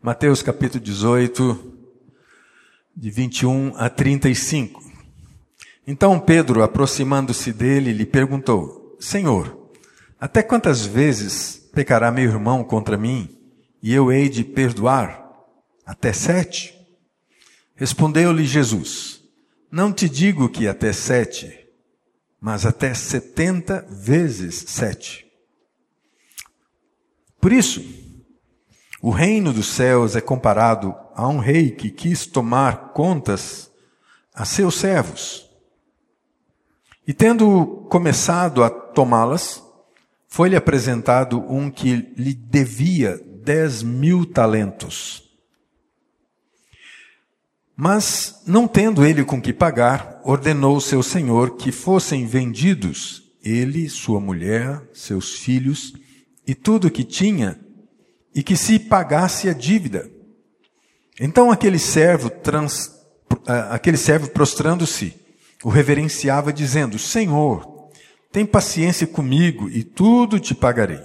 Mateus 0.00 0.42
capítulo 0.42 0.82
18, 0.84 1.74
de 2.96 3.10
21 3.10 3.72
a 3.76 3.90
35. 3.90 4.80
Então 5.84 6.20
Pedro, 6.20 6.62
aproximando-se 6.62 7.52
dele, 7.52 7.92
lhe 7.92 8.06
perguntou: 8.06 8.96
Senhor, 9.00 9.72
até 10.20 10.40
quantas 10.40 10.86
vezes 10.86 11.56
pecará 11.74 12.12
meu 12.12 12.30
irmão 12.30 12.62
contra 12.62 12.96
mim 12.96 13.28
e 13.82 13.92
eu 13.92 14.12
hei 14.12 14.28
de 14.28 14.44
perdoar? 14.44 15.20
Até 15.84 16.12
sete? 16.12 16.78
Respondeu-lhe 17.74 18.44
Jesus: 18.44 19.20
Não 19.68 19.92
te 19.92 20.08
digo 20.08 20.48
que 20.48 20.68
até 20.68 20.92
sete, 20.92 21.66
mas 22.40 22.64
até 22.64 22.94
setenta 22.94 23.84
vezes 23.90 24.64
sete. 24.68 25.26
Por 27.40 27.52
isso, 27.52 28.07
o 29.00 29.10
reino 29.10 29.52
dos 29.52 29.68
céus 29.68 30.16
é 30.16 30.20
comparado 30.20 30.94
a 31.14 31.28
um 31.28 31.38
rei 31.38 31.70
que 31.70 31.90
quis 31.90 32.26
tomar 32.26 32.92
contas 32.92 33.70
a 34.34 34.44
seus 34.44 34.74
servos. 34.74 35.48
E 37.06 37.14
tendo 37.14 37.86
começado 37.88 38.62
a 38.62 38.68
tomá-las, 38.68 39.62
foi-lhe 40.26 40.56
apresentado 40.56 41.40
um 41.50 41.70
que 41.70 42.12
lhe 42.16 42.34
devia 42.34 43.18
dez 43.42 43.82
mil 43.82 44.26
talentos. 44.26 45.22
Mas, 47.74 48.42
não 48.44 48.66
tendo 48.66 49.06
ele 49.06 49.24
com 49.24 49.40
que 49.40 49.52
pagar, 49.52 50.20
ordenou 50.24 50.80
seu 50.80 51.02
senhor 51.02 51.56
que 51.56 51.70
fossem 51.70 52.26
vendidos 52.26 53.22
ele, 53.42 53.88
sua 53.88 54.20
mulher, 54.20 54.82
seus 54.92 55.36
filhos 55.36 55.94
e 56.44 56.54
tudo 56.54 56.88
o 56.88 56.90
que 56.90 57.04
tinha, 57.04 57.58
e 58.34 58.42
que 58.42 58.56
se 58.56 58.78
pagasse 58.78 59.48
a 59.48 59.52
dívida. 59.52 60.10
Então 61.20 61.50
aquele 61.50 61.78
servo, 61.78 62.30
trans, 62.30 62.94
aquele 63.70 63.96
servo 63.96 64.30
prostrando-se, 64.30 65.14
o 65.64 65.68
reverenciava 65.68 66.52
dizendo: 66.52 66.98
Senhor, 66.98 67.90
tem 68.30 68.46
paciência 68.46 69.06
comigo 69.06 69.68
e 69.68 69.82
tudo 69.82 70.38
te 70.38 70.54
pagarei. 70.54 71.02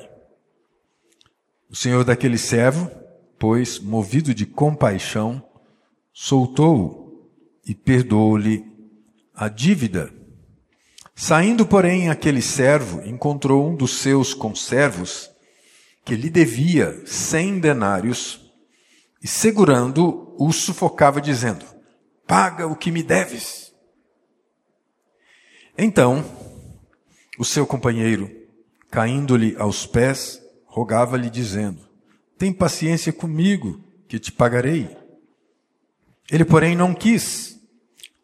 O 1.69 1.75
senhor 1.75 2.03
daquele 2.03 2.37
servo, 2.37 2.91
pois, 3.39 3.79
movido 3.79 4.33
de 4.33 4.45
compaixão, 4.45 5.43
soltou-o 6.13 7.31
e 7.65 7.73
perdoou-lhe 7.73 8.63
a 9.33 9.49
dívida. 9.49 10.13
Saindo, 11.15 11.65
porém, 11.65 12.09
aquele 12.09 12.41
servo 12.41 13.01
encontrou 13.07 13.67
um 13.67 13.75
dos 13.75 13.97
seus 13.97 14.33
conservos 14.33 15.32
que 16.03 16.15
lhe 16.15 16.29
devia 16.29 17.01
cem 17.05 17.59
denários 17.59 18.51
e, 19.21 19.27
segurando, 19.27 20.35
o 20.37 20.51
sufocava, 20.51 21.21
dizendo: 21.21 21.65
Paga 22.27 22.67
o 22.67 22.75
que 22.75 22.91
me 22.91 23.01
deves. 23.01 23.73
Então, 25.77 26.23
o 27.39 27.45
seu 27.45 27.65
companheiro, 27.65 28.29
caindo-lhe 28.91 29.55
aos 29.57 29.85
pés, 29.85 30.41
rogava-lhe, 30.65 31.29
dizendo: 31.29 31.81
Tem 32.37 32.51
paciência 32.53 33.13
comigo, 33.13 33.83
que 34.07 34.19
te 34.19 34.31
pagarei. 34.31 34.95
Ele, 36.31 36.45
porém, 36.45 36.75
não 36.75 36.93
quis. 36.93 37.59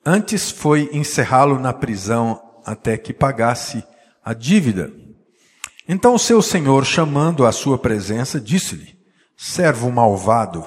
Antes 0.05 0.51
foi 0.51 0.89
encerrá-lo 0.93 1.59
na 1.59 1.73
prisão 1.73 2.41
até 2.65 2.97
que 2.97 3.13
pagasse 3.13 3.83
a 4.23 4.33
dívida. 4.33 4.91
Então 5.91 6.13
o 6.13 6.19
seu 6.19 6.39
senhor, 6.39 6.85
chamando 6.85 7.47
à 7.47 7.51
sua 7.51 7.75
presença, 7.75 8.39
disse-lhe: 8.39 8.95
Servo 9.35 9.91
malvado, 9.91 10.63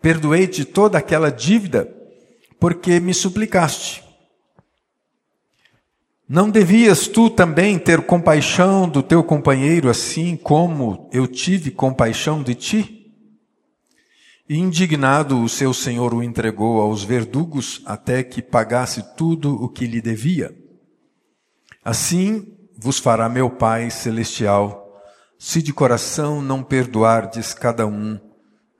perdoei-te 0.00 0.64
toda 0.64 0.96
aquela 0.96 1.28
dívida, 1.28 1.92
porque 2.60 3.00
me 3.00 3.12
suplicaste. 3.12 4.04
Não 6.28 6.48
devias 6.48 7.08
tu 7.08 7.28
também 7.28 7.80
ter 7.80 8.02
compaixão 8.02 8.88
do 8.88 9.02
teu 9.02 9.24
companheiro, 9.24 9.90
assim 9.90 10.36
como 10.36 11.10
eu 11.12 11.26
tive 11.26 11.72
compaixão 11.72 12.40
de 12.40 12.54
ti? 12.54 13.12
E 14.48 14.56
indignado, 14.56 15.42
o 15.42 15.48
seu 15.48 15.74
senhor 15.74 16.14
o 16.14 16.22
entregou 16.22 16.80
aos 16.80 17.02
verdugos 17.02 17.82
até 17.84 18.22
que 18.22 18.40
pagasse 18.40 19.16
tudo 19.16 19.52
o 19.52 19.68
que 19.68 19.84
lhe 19.84 20.00
devia. 20.00 20.56
Assim 21.84 22.59
vos 22.80 22.98
fará 22.98 23.28
meu 23.28 23.50
Pai 23.50 23.90
celestial, 23.90 25.02
se 25.38 25.62
de 25.62 25.72
coração 25.72 26.40
não 26.40 26.62
perdoardes 26.62 27.52
cada 27.52 27.86
um 27.86 28.18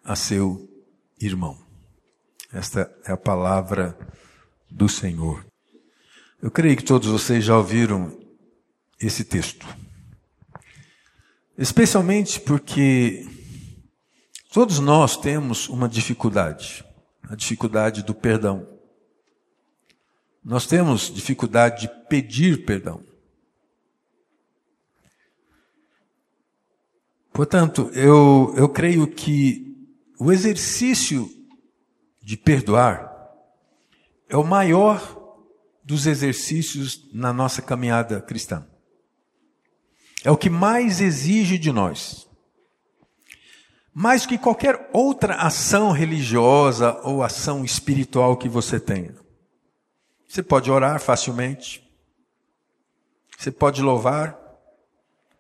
a 0.05 0.17
seu 0.17 0.69
irmão. 1.21 1.59
Esta 2.53 2.91
é 3.05 3.13
a 3.13 3.17
palavra 3.17 3.97
do 4.71 4.89
Senhor. 4.89 5.45
Eu 6.43 6.51
creio 6.51 6.77
que 6.77 6.85
todos 6.85 7.09
vocês 7.09 7.45
já 7.45 7.57
ouviram 7.57 8.19
esse 8.99 9.25
texto. 9.25 9.67
Especialmente 11.57 12.41
porque 12.41 13.27
Todos 14.53 14.81
nós 14.81 15.17
temos 15.17 15.69
uma 15.69 15.89
dificuldade, 15.89 16.85
a 17.23 17.37
dificuldade 17.37 18.03
do 18.03 18.13
perdão. 18.13 18.67
Nós 20.45 20.67
temos 20.67 21.03
dificuldade 21.15 21.83
de 21.83 21.89
pedir 22.09 22.65
perdão. 22.65 23.01
Portanto, 27.33 27.91
eu, 27.95 28.53
eu 28.57 28.69
creio 28.69 29.07
que 29.07 29.77
o 30.19 30.33
exercício 30.33 31.29
de 32.23 32.37
perdoar 32.37 33.11
é 34.29 34.37
o 34.37 34.45
maior 34.45 35.19
dos 35.83 36.07
exercícios 36.07 37.09
na 37.13 37.33
nossa 37.33 37.63
caminhada 37.63 38.21
cristã. 38.21 38.67
É 40.23 40.31
o 40.31 40.37
que 40.37 40.51
mais 40.51 41.01
exige 41.01 41.59
de 41.59 41.73
nós 41.73 42.31
mais 43.93 44.25
que 44.25 44.39
qualquer 44.39 44.89
outra 44.93 45.35
ação 45.35 45.91
religiosa 45.91 46.99
ou 47.03 47.23
ação 47.23 47.65
espiritual 47.65 48.37
que 48.37 48.49
você 48.49 48.79
tenha. 48.79 49.15
Você 50.29 50.43
pode 50.43 50.71
orar 50.71 51.01
facilmente, 51.01 51.87
você 53.37 53.51
pode 53.51 53.83
louvar, 53.83 54.39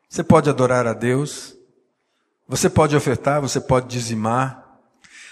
você 0.08 0.24
pode 0.24 0.50
adorar 0.50 0.86
a 0.86 0.92
Deus, 0.92 1.56
você 2.50 2.68
pode 2.68 2.96
ofertar, 2.96 3.40
você 3.40 3.60
pode 3.60 3.86
dizimar, 3.86 4.76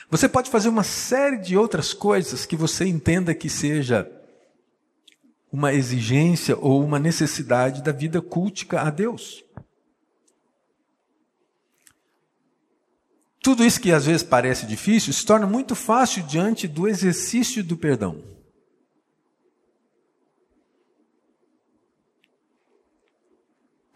você 0.09 0.29
pode 0.29 0.49
fazer 0.49 0.69
uma 0.69 0.85
série 0.85 1.39
de 1.39 1.57
outras 1.57 1.93
coisas 1.93 2.47
que 2.47 2.55
você 2.55 2.87
entenda 2.87 3.35
que 3.35 3.51
seja 3.51 4.09
uma 5.51 5.75
exigência 5.75 6.57
ou 6.57 6.81
uma 6.81 6.97
necessidade 7.01 7.83
da 7.83 7.91
vida 7.91 8.23
cultica 8.23 8.83
a 8.83 8.89
Deus. 8.89 9.45
Tudo 13.43 13.65
isso 13.65 13.81
que 13.81 13.91
às 13.91 14.07
vezes 14.07 14.23
parece 14.23 14.65
difícil 14.65 15.13
se 15.13 15.27
torna 15.27 15.47
muito 15.47 15.75
fácil 15.75 16.23
diante 16.23 16.69
do 16.69 16.87
exercício 16.87 17.65
do 17.65 17.77
perdão. 17.77 18.23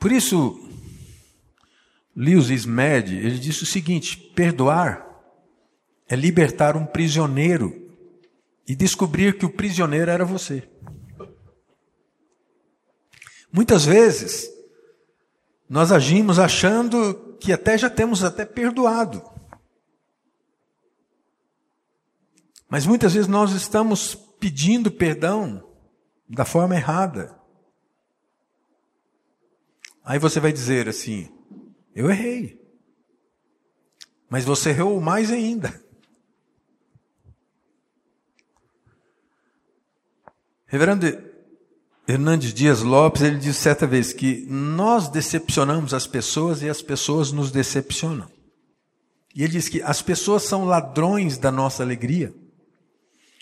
Por 0.00 0.10
isso, 0.10 0.71
Lewis 2.14 2.50
Smed, 2.50 3.16
ele 3.16 3.38
disse 3.38 3.62
o 3.62 3.66
seguinte: 3.66 4.16
perdoar 4.16 5.06
é 6.08 6.14
libertar 6.14 6.76
um 6.76 6.84
prisioneiro 6.84 7.90
e 8.68 8.74
descobrir 8.74 9.38
que 9.38 9.46
o 9.46 9.52
prisioneiro 9.52 10.10
era 10.10 10.24
você. 10.24 10.68
Muitas 13.50 13.84
vezes, 13.84 14.50
nós 15.68 15.90
agimos 15.90 16.38
achando 16.38 17.36
que 17.40 17.52
até 17.52 17.76
já 17.76 17.90
temos 17.90 18.22
até 18.22 18.44
perdoado. 18.44 19.22
Mas 22.68 22.86
muitas 22.86 23.12
vezes 23.12 23.28
nós 23.28 23.52
estamos 23.52 24.14
pedindo 24.14 24.90
perdão 24.90 25.62
da 26.28 26.44
forma 26.44 26.74
errada. 26.74 27.38
Aí 30.04 30.18
você 30.18 30.40
vai 30.40 30.52
dizer 30.52 30.88
assim: 30.88 31.30
eu 31.94 32.10
errei. 32.10 32.60
Mas 34.28 34.44
você 34.44 34.70
errou 34.70 35.00
mais 35.00 35.30
ainda. 35.30 35.80
Reverendo 40.66 41.06
Hernandes 42.08 42.54
Dias 42.54 42.80
Lopes, 42.80 43.20
ele 43.20 43.38
disse 43.38 43.60
certa 43.60 43.86
vez 43.86 44.12
que 44.12 44.46
nós 44.48 45.08
decepcionamos 45.08 45.92
as 45.92 46.06
pessoas 46.06 46.62
e 46.62 46.68
as 46.68 46.80
pessoas 46.80 47.30
nos 47.30 47.50
decepcionam. 47.50 48.30
E 49.34 49.42
ele 49.42 49.52
diz 49.52 49.68
que 49.68 49.82
as 49.82 50.00
pessoas 50.00 50.44
são 50.44 50.64
ladrões 50.64 51.36
da 51.36 51.52
nossa 51.52 51.82
alegria. 51.82 52.34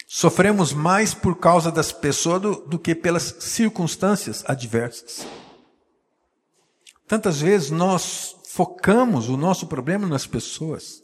Sofremos 0.09 0.73
mais 0.73 1.15
por 1.15 1.39
causa 1.39 1.71
das 1.71 1.93
pessoas 1.93 2.43
do, 2.43 2.55
do 2.67 2.79
que 2.81 2.97
pelas 2.97 3.37
circunstâncias 3.39 4.43
adversas. 4.47 5.25
Tantas 7.07 7.41
vezes 7.41 7.71
nós 7.71 8.37
focamos 8.53 9.29
o 9.29 9.37
nosso 9.37 9.67
problema 9.67 10.07
nas 10.07 10.27
pessoas. 10.27 11.03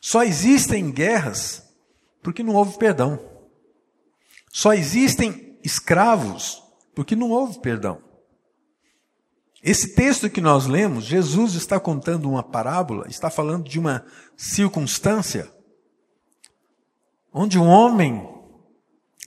Só 0.00 0.22
existem 0.22 0.90
guerras 0.90 1.62
porque 2.22 2.42
não 2.42 2.54
houve 2.54 2.78
perdão. 2.78 3.18
Só 4.52 4.74
existem 4.74 5.58
escravos 5.64 6.62
porque 6.94 7.16
não 7.16 7.30
houve 7.30 7.58
perdão. 7.60 8.02
Esse 9.62 9.94
texto 9.94 10.30
que 10.30 10.40
nós 10.40 10.66
lemos, 10.66 11.04
Jesus 11.04 11.54
está 11.54 11.80
contando 11.80 12.30
uma 12.30 12.42
parábola, 12.42 13.08
está 13.08 13.30
falando 13.30 13.68
de 13.68 13.78
uma 13.78 14.04
circunstância 14.36 15.50
onde 17.32 17.58
um 17.58 17.66
homem 17.66 18.28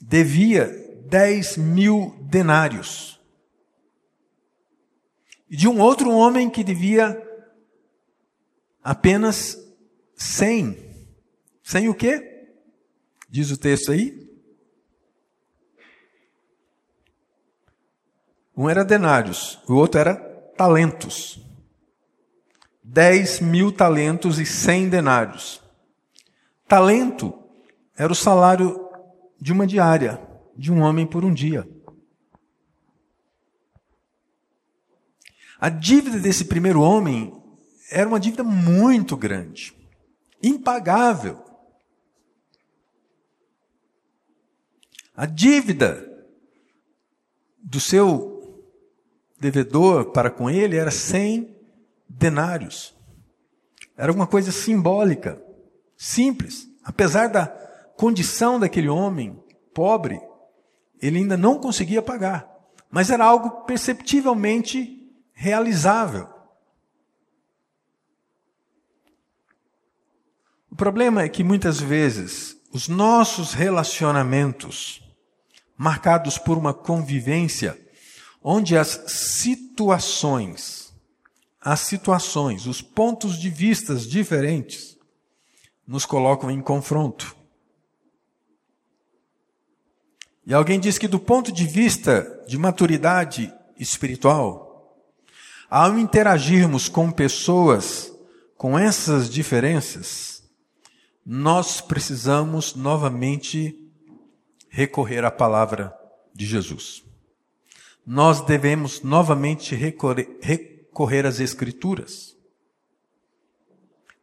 devia 0.00 0.66
10 1.06 1.56
mil 1.58 2.16
denários. 2.22 3.19
E 5.50 5.56
de 5.56 5.66
um 5.66 5.80
outro 5.80 6.10
homem 6.10 6.48
que 6.48 6.62
devia 6.62 7.20
apenas 8.82 9.58
100. 10.14 10.78
100 11.64 11.88
o 11.88 11.94
quê? 11.94 12.46
Diz 13.28 13.50
o 13.50 13.56
texto 13.56 13.90
aí. 13.90 14.30
Um 18.56 18.68
era 18.68 18.84
denários, 18.84 19.58
o 19.68 19.74
outro 19.74 20.00
era 20.00 20.14
talentos. 20.56 21.40
10 22.84 23.40
mil 23.40 23.72
talentos 23.72 24.38
e 24.38 24.46
100 24.46 24.88
denários. 24.88 25.62
Talento 26.68 27.32
era 27.96 28.12
o 28.12 28.16
salário 28.16 28.88
de 29.40 29.52
uma 29.52 29.66
diária, 29.66 30.20
de 30.56 30.72
um 30.72 30.80
homem 30.82 31.06
por 31.06 31.24
um 31.24 31.32
dia. 31.32 31.66
A 35.60 35.68
dívida 35.68 36.18
desse 36.18 36.46
primeiro 36.46 36.80
homem 36.80 37.38
era 37.90 38.08
uma 38.08 38.18
dívida 38.18 38.42
muito 38.42 39.14
grande, 39.14 39.74
impagável. 40.42 41.44
A 45.14 45.26
dívida 45.26 46.08
do 47.62 47.78
seu 47.78 48.64
devedor 49.38 50.12
para 50.12 50.30
com 50.30 50.48
ele 50.48 50.78
era 50.78 50.90
100 50.90 51.54
denários. 52.08 52.96
Era 53.98 54.10
uma 54.10 54.26
coisa 54.26 54.50
simbólica, 54.50 55.42
simples. 55.94 56.66
Apesar 56.82 57.28
da 57.28 57.46
condição 57.98 58.58
daquele 58.58 58.88
homem 58.88 59.38
pobre, 59.74 60.18
ele 61.02 61.18
ainda 61.18 61.36
não 61.36 61.60
conseguia 61.60 62.00
pagar. 62.00 62.48
Mas 62.90 63.10
era 63.10 63.26
algo 63.26 63.66
perceptivelmente 63.66 64.99
realizável. 65.40 66.28
O 70.70 70.76
problema 70.76 71.22
é 71.22 71.30
que 71.30 71.42
muitas 71.42 71.80
vezes 71.80 72.58
os 72.70 72.88
nossos 72.88 73.54
relacionamentos, 73.54 75.02
marcados 75.78 76.36
por 76.36 76.58
uma 76.58 76.74
convivência, 76.74 77.80
onde 78.42 78.76
as 78.76 79.02
situações, 79.06 80.92
as 81.58 81.80
situações, 81.80 82.66
os 82.66 82.82
pontos 82.82 83.38
de 83.38 83.48
vistas 83.48 84.06
diferentes, 84.06 84.98
nos 85.86 86.04
colocam 86.04 86.50
em 86.50 86.60
confronto. 86.60 87.34
E 90.44 90.52
alguém 90.52 90.78
diz 90.78 90.98
que, 90.98 91.08
do 91.08 91.18
ponto 91.18 91.50
de 91.50 91.66
vista 91.66 92.44
de 92.46 92.58
maturidade 92.58 93.50
espiritual, 93.78 94.69
ao 95.70 95.96
interagirmos 95.96 96.88
com 96.88 97.12
pessoas 97.12 98.12
com 98.56 98.78
essas 98.78 99.30
diferenças, 99.30 100.42
nós 101.24 101.80
precisamos 101.80 102.74
novamente 102.74 103.74
recorrer 104.68 105.24
à 105.24 105.30
palavra 105.30 105.96
de 106.34 106.44
Jesus. 106.44 107.04
Nós 108.04 108.40
devemos 108.40 109.02
novamente 109.02 109.74
recorrer, 109.74 110.38
recorrer 110.42 111.24
às 111.24 111.40
Escrituras. 111.40 112.36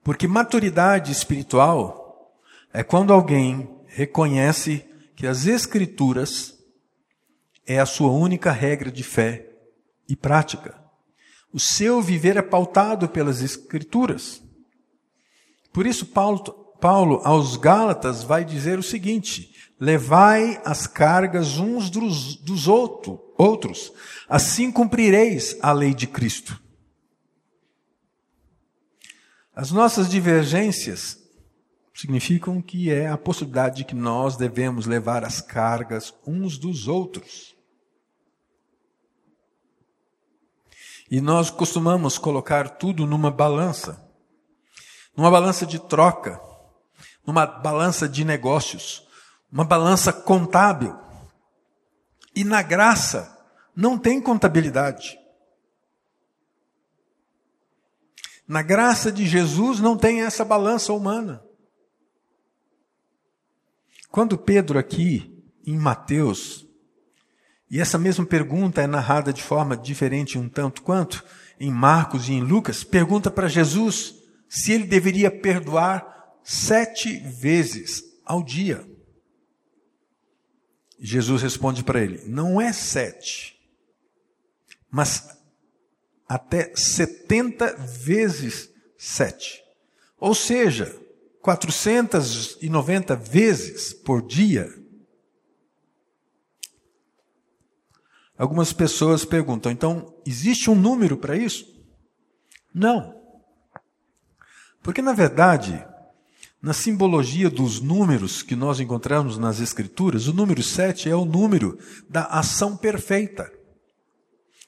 Porque 0.04 0.28
maturidade 0.28 1.12
espiritual 1.12 2.38
é 2.74 2.84
quando 2.84 3.14
alguém 3.14 3.70
reconhece 3.88 4.86
que 5.16 5.26
as 5.26 5.48
Escrituras 5.48 6.58
é 7.66 7.80
a 7.80 7.86
sua 7.86 8.12
única 8.12 8.52
regra 8.52 8.92
de 8.92 9.04
fé 9.04 9.50
e 10.08 10.16
prática. 10.16 10.77
O 11.54 11.60
seu 11.60 12.02
viver 12.02 12.38
é 12.38 12.42
pautado 12.42 13.08
pelas 13.08 13.42
Escrituras. 13.42 14.42
Por 15.72 15.86
isso, 15.86 16.06
Paulo, 16.06 16.40
Paulo 16.80 17.22
aos 17.24 17.56
Gálatas 17.56 18.24
vai 18.24 18.44
dizer 18.44 18.78
o 18.78 18.84
seguinte: 18.84 19.54
levai 19.80 20.62
as 20.66 20.88
cargas 20.88 21.58
uns 21.58 21.90
dos, 21.90 22.36
dos 22.36 22.68
outro, 22.68 23.20
outros, 23.38 23.92
assim 24.28 24.72
cumprireis 24.72 25.58
a 25.62 25.72
lei 25.72 25.94
de 25.94 26.08
Cristo. 26.08 26.62
As 29.56 29.72
nossas 29.72 30.10
divergências 30.10 31.18
significam 31.94 32.62
que 32.62 32.92
é 32.92 33.08
a 33.08 33.18
possibilidade 33.18 33.78
de 33.78 33.84
que 33.84 33.96
nós 33.96 34.38
devemos 34.38 34.86
levar 34.86 35.24
as 35.24 35.42
cargas 35.42 36.14
uns 36.28 36.60
dos 36.60 36.88
outros. 36.88 37.57
E 41.10 41.22
nós 41.22 41.50
costumamos 41.50 42.18
colocar 42.18 42.70
tudo 42.78 43.06
numa 43.06 43.32
balança, 43.32 44.06
numa 45.16 45.32
balança 45.32 45.66
de 45.66 45.80
troca, 45.80 46.42
numa 47.26 47.46
balança 47.46 48.10
de 48.10 48.26
negócios, 48.26 49.08
uma 49.52 49.64
balança 49.64 50.12
contábil. 50.12 50.98
E 52.36 52.44
na 52.44 52.62
graça 52.62 53.38
não 53.76 53.98
tem 53.98 54.22
contabilidade. 54.22 55.18
Na 58.48 58.62
graça 58.62 59.12
de 59.12 59.26
Jesus 59.26 59.80
não 59.80 59.98
tem 59.98 60.22
essa 60.22 60.44
balança 60.44 60.94
humana. 60.94 61.44
Quando 64.10 64.38
Pedro 64.38 64.80
aqui, 64.80 65.44
em 65.66 65.78
Mateus, 65.78 66.67
e 67.70 67.80
essa 67.82 67.98
mesma 67.98 68.26
pergunta 68.26 68.82
é 68.82 68.88
narrada 68.88 69.34
de 69.34 69.44
forma 69.44 69.76
diferente 69.76 70.38
um 70.38 70.48
tanto 70.48 70.82
quanto 70.82 71.24
em 71.60 71.72
Marcos 71.72 72.30
e 72.30 72.34
em 72.34 72.42
Lucas. 72.42 72.84
Pergunta 72.84 73.30
para 73.30 73.48
Jesus 73.48 74.16
se 74.48 74.72
ele 74.72 74.86
deveria 74.86 75.30
perdoar 75.30 76.38
sete 76.44 77.18
vezes 77.18 78.04
ao 78.26 78.42
dia. 78.42 78.86
Jesus 81.00 81.42
responde 81.42 81.84
para 81.84 82.02
ele: 82.02 82.24
não 82.26 82.60
é 82.60 82.72
sete, 82.72 83.60
mas 84.90 85.30
até 86.28 86.74
setenta 86.76 87.76
vezes 87.76 88.70
sete. 88.98 89.62
Ou 90.20 90.34
seja, 90.34 90.98
490 91.42 93.16
vezes 93.16 93.94
por 93.94 94.26
dia. 94.26 94.68
Algumas 98.38 98.72
pessoas 98.72 99.26
perguntam, 99.26 99.72
então, 99.72 100.14
existe 100.26 100.70
um 100.70 100.76
número 100.76 101.18
para 101.18 101.36
isso? 101.36 101.76
Não. 102.74 103.16
Porque, 104.84 105.02
na 105.02 105.12
verdade, 105.12 105.84
na 106.62 106.72
simbologia 106.72 107.50
dos 107.50 107.82
números 107.82 108.44
que 108.44 108.56
nós 108.56 108.80
encontramos 108.80 109.38
nas 109.38 109.60
Escrituras, 109.60 110.28
o 110.28 110.34
número 110.34 110.62
7 110.62 111.10
é 111.10 111.16
o 111.16 111.26
número 111.26 111.80
da 112.08 112.26
ação 112.26 112.78
perfeita. 112.78 113.52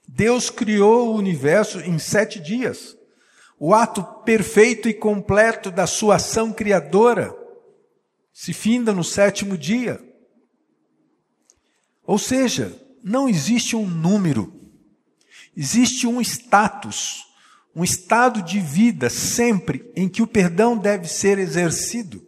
Deus 0.08 0.50
criou 0.50 1.10
o 1.10 1.16
universo 1.16 1.80
em 1.82 2.00
sete 2.00 2.40
dias. 2.40 2.98
O 3.60 3.74
ato 3.74 4.04
perfeito 4.24 4.90
e 4.90 4.94
completo 4.94 5.70
da 5.70 5.86
sua 5.86 6.16
ação 6.16 6.52
criadora 6.52 7.36
se 8.34 8.52
finda 8.52 8.92
no 8.92 9.04
sétimo 9.04 9.56
dia. 9.56 10.02
Ou 12.04 12.18
seja, 12.18 12.76
não 13.04 13.28
existe 13.28 13.76
um 13.76 13.88
número, 13.88 14.54
existe 15.56 16.08
um 16.08 16.22
status, 16.22 17.26
um 17.76 17.84
estado 17.84 18.42
de 18.42 18.60
vida 18.60 19.10
sempre 19.10 19.92
em 19.96 20.10
que 20.10 20.22
o 20.22 20.28
perdão 20.28 20.78
deve 20.78 21.08
ser 21.08 21.38
exercido. 21.38 22.26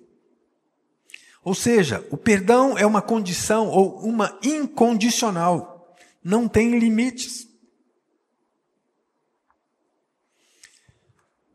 Ou 1.43 1.55
seja, 1.55 2.05
o 2.11 2.17
perdão 2.17 2.77
é 2.77 2.85
uma 2.85 3.01
condição 3.01 3.67
ou 3.67 3.99
uma 4.07 4.37
incondicional, 4.43 5.95
não 6.23 6.47
tem 6.47 6.77
limites. 6.77 7.47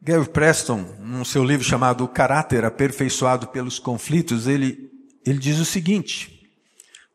Gary 0.02 0.28
Preston, 0.28 0.82
no 1.00 1.25
seu 1.25 1.44
livro 1.44 1.64
chamado 1.64 2.04
O 2.04 2.08
Caráter 2.08 2.64
Aperfeiçoado 2.64 3.49
pelos 3.49 3.78
Conflitos, 3.78 4.46
ele, 4.46 4.90
ele 5.25 5.38
diz 5.38 5.58
o 5.58 5.64
seguinte: 5.64 6.36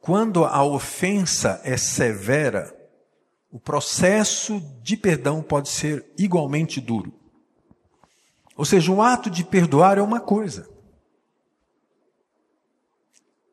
quando 0.01 0.43
a 0.43 0.63
ofensa 0.63 1.61
é 1.63 1.77
severa, 1.77 2.75
o 3.51 3.59
processo 3.59 4.59
de 4.81 4.97
perdão 4.97 5.41
pode 5.43 5.69
ser 5.69 6.11
igualmente 6.17 6.81
duro. 6.81 7.13
Ou 8.57 8.65
seja, 8.65 8.91
o 8.91 9.01
ato 9.01 9.29
de 9.29 9.43
perdoar 9.43 9.97
é 9.97 10.01
uma 10.01 10.19
coisa, 10.19 10.69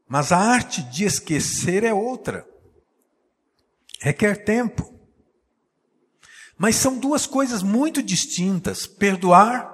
Mas 0.08 0.32
a 0.32 0.38
arte 0.38 0.82
de 0.84 1.04
esquecer 1.04 1.84
é 1.84 1.92
outra. 1.92 2.48
Requer 4.00 4.42
tempo. 4.42 4.98
Mas 6.56 6.76
são 6.76 6.98
duas 6.98 7.26
coisas 7.26 7.62
muito 7.62 8.02
distintas. 8.02 8.86
Perdoar 8.86 9.70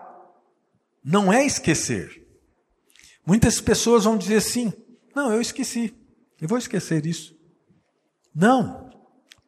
não 1.05 1.33
é 1.33 1.47
esquecer. 1.47 2.27
Muitas 3.25 3.61
pessoas 3.61 4.03
vão 4.05 4.19
dizer 4.19 4.39
assim: 4.39 4.73
não, 5.15 5.33
eu 5.33 5.41
esqueci, 5.41 5.95
eu 6.41 6.49
vou 6.49 6.59
esquecer 6.59 7.07
isso. 7.07 7.35
Não. 8.35 8.91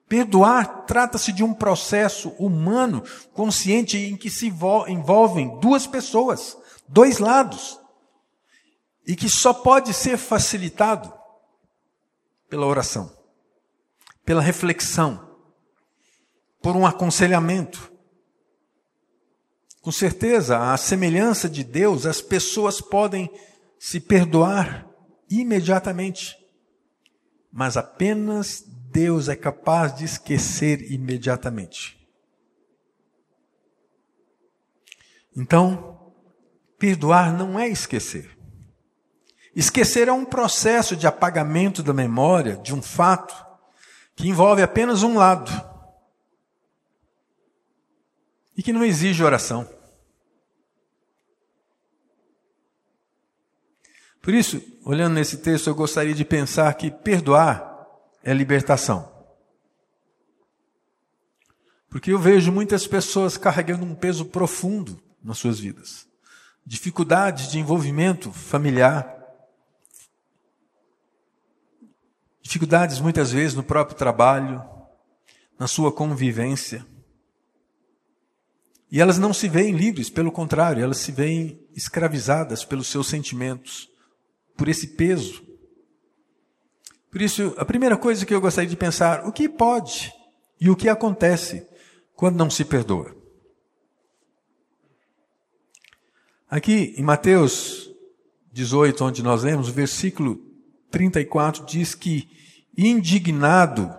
Perdoar 0.08 0.84
trata-se 0.86 1.32
de 1.32 1.42
um 1.42 1.52
processo 1.52 2.28
humano, 2.38 3.02
consciente, 3.32 3.98
em 3.98 4.16
que 4.16 4.30
se 4.30 4.46
envolvem 4.46 5.58
duas 5.58 5.86
pessoas, 5.86 6.56
dois 6.88 7.18
lados, 7.18 7.80
e 9.06 9.16
que 9.16 9.28
só 9.28 9.52
pode 9.52 9.92
ser 9.92 10.16
facilitado 10.16 11.12
pela 12.48 12.66
oração, 12.66 13.12
pela 14.24 14.40
reflexão, 14.40 15.36
por 16.62 16.76
um 16.76 16.86
aconselhamento. 16.86 17.92
Com 19.80 19.92
certeza, 19.92 20.72
à 20.72 20.76
semelhança 20.76 21.48
de 21.48 21.62
Deus, 21.62 22.06
as 22.06 22.20
pessoas 22.20 22.80
podem 22.80 23.30
se 23.78 24.00
perdoar 24.00 24.88
imediatamente, 25.30 26.36
mas 27.56 27.78
apenas 27.78 28.62
Deus 28.90 29.30
é 29.30 29.34
capaz 29.34 29.96
de 29.96 30.04
esquecer 30.04 30.92
imediatamente. 30.92 32.06
Então, 35.34 36.12
perdoar 36.78 37.32
não 37.32 37.58
é 37.58 37.66
esquecer. 37.66 38.36
Esquecer 39.54 40.06
é 40.06 40.12
um 40.12 40.26
processo 40.26 40.94
de 40.94 41.06
apagamento 41.06 41.82
da 41.82 41.94
memória 41.94 42.58
de 42.58 42.74
um 42.74 42.82
fato 42.82 43.34
que 44.14 44.28
envolve 44.28 44.60
apenas 44.60 45.02
um 45.02 45.16
lado 45.16 45.50
e 48.54 48.62
que 48.62 48.72
não 48.72 48.84
exige 48.84 49.24
oração. 49.24 49.66
Por 54.26 54.34
isso, 54.34 54.60
olhando 54.84 55.14
nesse 55.14 55.36
texto, 55.36 55.68
eu 55.68 55.74
gostaria 55.76 56.12
de 56.12 56.24
pensar 56.24 56.74
que 56.74 56.90
perdoar 56.90 57.86
é 58.24 58.34
libertação. 58.34 59.08
Porque 61.88 62.10
eu 62.10 62.18
vejo 62.18 62.50
muitas 62.50 62.88
pessoas 62.88 63.36
carregando 63.36 63.84
um 63.84 63.94
peso 63.94 64.24
profundo 64.24 65.00
nas 65.22 65.38
suas 65.38 65.60
vidas. 65.60 66.08
Dificuldades 66.66 67.52
de 67.52 67.60
envolvimento 67.60 68.32
familiar. 68.32 69.16
Dificuldades 72.42 72.98
muitas 72.98 73.30
vezes 73.30 73.54
no 73.54 73.62
próprio 73.62 73.96
trabalho, 73.96 74.60
na 75.56 75.68
sua 75.68 75.92
convivência. 75.92 76.84
E 78.90 79.00
elas 79.00 79.18
não 79.18 79.32
se 79.32 79.48
veem 79.48 79.76
livres, 79.76 80.10
pelo 80.10 80.32
contrário, 80.32 80.82
elas 80.82 80.98
se 80.98 81.12
veem 81.12 81.64
escravizadas 81.76 82.64
pelos 82.64 82.88
seus 82.88 83.06
sentimentos, 83.06 83.88
por 84.56 84.68
esse 84.68 84.88
peso. 84.88 85.44
Por 87.10 87.22
isso, 87.22 87.54
a 87.56 87.64
primeira 87.64 87.96
coisa 87.96 88.26
que 88.26 88.34
eu 88.34 88.40
gostaria 88.40 88.68
de 88.68 88.76
pensar, 88.76 89.26
o 89.26 89.32
que 89.32 89.48
pode 89.48 90.12
e 90.60 90.68
o 90.68 90.76
que 90.76 90.88
acontece 90.88 91.66
quando 92.14 92.36
não 92.36 92.50
se 92.50 92.64
perdoa? 92.64 93.14
Aqui 96.48 96.94
em 96.96 97.02
Mateus 97.02 97.90
18, 98.52 99.04
onde 99.04 99.22
nós 99.22 99.42
lemos, 99.42 99.68
o 99.68 99.72
versículo 99.72 100.40
34 100.90 101.64
diz 101.66 101.94
que, 101.94 102.28
indignado, 102.76 103.94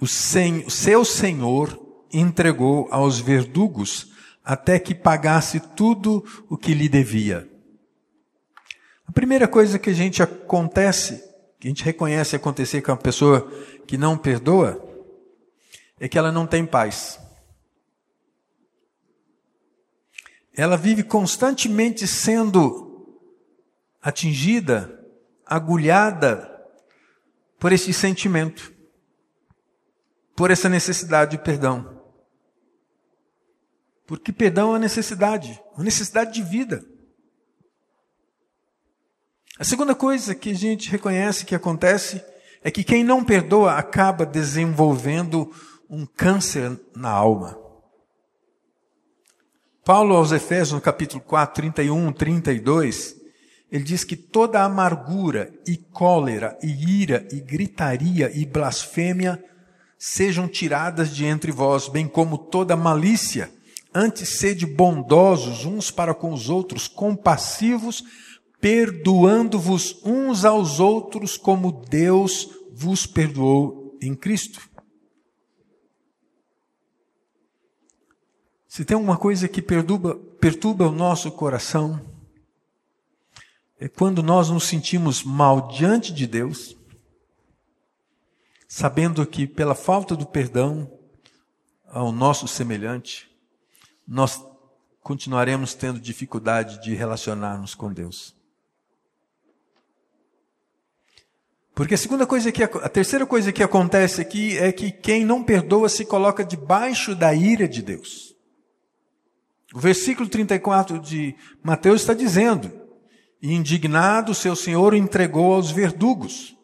o, 0.00 0.06
sen, 0.06 0.64
o 0.66 0.70
seu 0.70 1.04
senhor 1.04 1.80
entregou 2.12 2.88
aos 2.90 3.18
verdugos 3.18 4.12
até 4.44 4.78
que 4.78 4.94
pagasse 4.94 5.60
tudo 5.60 6.24
o 6.48 6.56
que 6.56 6.74
lhe 6.74 6.88
devia. 6.88 7.50
A 9.06 9.12
primeira 9.12 9.46
coisa 9.46 9.78
que 9.78 9.90
a 9.90 9.94
gente 9.94 10.22
acontece, 10.22 11.22
que 11.58 11.68
a 11.68 11.70
gente 11.70 11.84
reconhece 11.84 12.34
acontecer 12.34 12.82
com 12.82 12.92
uma 12.92 12.98
pessoa 12.98 13.50
que 13.86 13.96
não 13.96 14.16
perdoa, 14.16 14.82
é 15.98 16.08
que 16.08 16.18
ela 16.18 16.32
não 16.32 16.46
tem 16.46 16.66
paz. 16.66 17.20
Ela 20.52 20.76
vive 20.76 21.02
constantemente 21.02 22.06
sendo 22.06 22.84
atingida, 24.00 25.00
agulhada 25.44 26.50
por 27.58 27.72
esse 27.72 27.92
sentimento, 27.92 28.72
por 30.36 30.50
essa 30.50 30.68
necessidade 30.68 31.32
de 31.32 31.38
perdão. 31.42 32.02
Porque 34.06 34.32
perdão 34.32 34.68
é 34.68 34.72
uma 34.72 34.78
necessidade, 34.78 35.60
uma 35.74 35.84
necessidade 35.84 36.34
de 36.34 36.42
vida. 36.42 36.84
A 39.56 39.62
segunda 39.62 39.94
coisa 39.94 40.34
que 40.34 40.50
a 40.50 40.54
gente 40.54 40.90
reconhece 40.90 41.44
que 41.44 41.54
acontece 41.54 42.20
é 42.62 42.72
que 42.72 42.82
quem 42.82 43.04
não 43.04 43.22
perdoa 43.22 43.74
acaba 43.74 44.26
desenvolvendo 44.26 45.48
um 45.88 46.04
câncer 46.04 46.76
na 46.96 47.10
alma. 47.10 47.56
Paulo 49.84 50.16
aos 50.16 50.32
Efésios, 50.32 50.72
no 50.72 50.80
capítulo 50.80 51.22
4, 51.22 51.54
31, 51.54 52.12
32, 52.12 53.14
ele 53.70 53.84
diz 53.84 54.02
que 54.02 54.16
toda 54.16 54.64
amargura 54.64 55.52
e 55.64 55.76
cólera 55.76 56.58
e 56.60 57.02
ira 57.02 57.24
e 57.30 57.40
gritaria 57.40 58.32
e 58.34 58.44
blasfêmia 58.44 59.42
sejam 59.96 60.48
tiradas 60.48 61.14
de 61.14 61.24
entre 61.26 61.52
vós, 61.52 61.86
bem 61.86 62.08
como 62.08 62.38
toda 62.38 62.74
malícia 62.74 63.52
Antes 63.96 64.40
sede 64.40 64.66
bondosos 64.66 65.64
uns 65.64 65.88
para 65.88 66.12
com 66.12 66.32
os 66.32 66.50
outros, 66.50 66.88
compassivos, 66.88 68.02
perdoando-vos 68.64 70.00
uns 70.02 70.42
aos 70.42 70.80
outros, 70.80 71.36
como 71.36 71.70
Deus 71.70 72.48
vos 72.72 73.04
perdoou 73.04 73.94
em 74.00 74.14
Cristo. 74.14 74.70
Se 78.66 78.82
tem 78.82 78.96
uma 78.96 79.18
coisa 79.18 79.46
que 79.48 79.60
perturba, 79.60 80.14
perturba 80.40 80.88
o 80.88 80.92
nosso 80.92 81.30
coração, 81.30 82.00
é 83.78 83.86
quando 83.86 84.22
nós 84.22 84.48
nos 84.48 84.64
sentimos 84.64 85.22
mal 85.22 85.68
diante 85.68 86.10
de 86.10 86.26
Deus, 86.26 86.74
sabendo 88.66 89.26
que 89.26 89.46
pela 89.46 89.74
falta 89.74 90.16
do 90.16 90.24
perdão 90.24 90.90
ao 91.86 92.10
nosso 92.10 92.48
semelhante, 92.48 93.30
nós 94.08 94.42
continuaremos 95.02 95.74
tendo 95.74 96.00
dificuldade 96.00 96.82
de 96.82 96.94
relacionarmos 96.94 97.74
com 97.74 97.92
Deus. 97.92 98.42
Porque 101.74 101.94
a 101.94 101.98
segunda 101.98 102.24
coisa 102.24 102.52
que 102.52 102.62
a 102.62 102.88
terceira 102.88 103.26
coisa 103.26 103.52
que 103.52 103.62
acontece 103.62 104.20
aqui 104.20 104.56
é 104.58 104.70
que 104.70 104.92
quem 104.92 105.24
não 105.24 105.42
perdoa 105.42 105.88
se 105.88 106.04
coloca 106.04 106.44
debaixo 106.44 107.16
da 107.16 107.34
ira 107.34 107.66
de 107.66 107.82
Deus. 107.82 108.34
O 109.74 109.80
versículo 109.80 110.28
34 110.28 111.00
de 111.00 111.34
Mateus 111.62 112.02
está 112.02 112.14
dizendo: 112.14 112.70
"E 113.42 113.52
indignado 113.52 114.34
seu 114.34 114.54
senhor 114.54 114.92
o 114.92 114.96
entregou 114.96 115.52
aos 115.52 115.72
verdugos". 115.72 116.56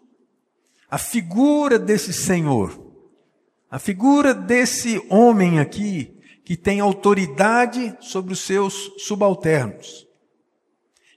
A 0.89 0.97
figura 0.97 1.77
desse 1.77 2.13
senhor, 2.13 2.81
a 3.69 3.81
figura 3.81 4.33
desse 4.33 5.05
homem 5.11 5.59
aqui 5.59 6.17
que 6.45 6.57
tem 6.57 6.79
autoridade 6.79 7.97
sobre 8.01 8.33
os 8.33 8.41
seus 8.41 8.93
subalternos. 8.99 10.07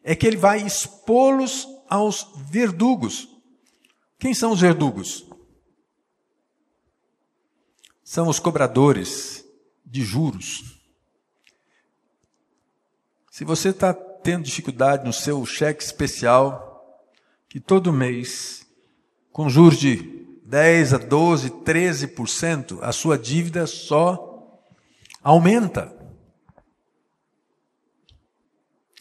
É 0.04 0.16
que 0.16 0.26
ele 0.28 0.38
vai 0.38 0.62
expô-los 0.62 1.68
aos 1.90 2.28
verdugos. 2.50 3.33
Quem 4.24 4.34
são 4.34 4.54
os 4.54 4.62
verdugos? 4.62 5.28
São 8.06 8.30
os 8.30 8.40
cobradores 8.40 9.46
de 9.86 10.02
juros. 10.02 10.80
Se 13.30 13.44
você 13.44 13.68
está 13.68 13.94
tendo 13.94 14.46
dificuldade 14.46 15.04
no 15.04 15.12
seu 15.12 15.46
cheque 15.46 15.84
especial, 15.84 17.06
que 17.50 17.60
todo 17.60 17.92
mês, 17.92 18.66
com 19.30 19.50
juros 19.50 19.78
de 19.78 20.26
10 20.46 20.94
a 20.94 20.98
12, 21.00 21.50
13%, 21.50 22.80
a 22.82 22.94
sua 22.94 23.18
dívida 23.18 23.68
só 23.68 24.58
aumenta. 25.22 25.94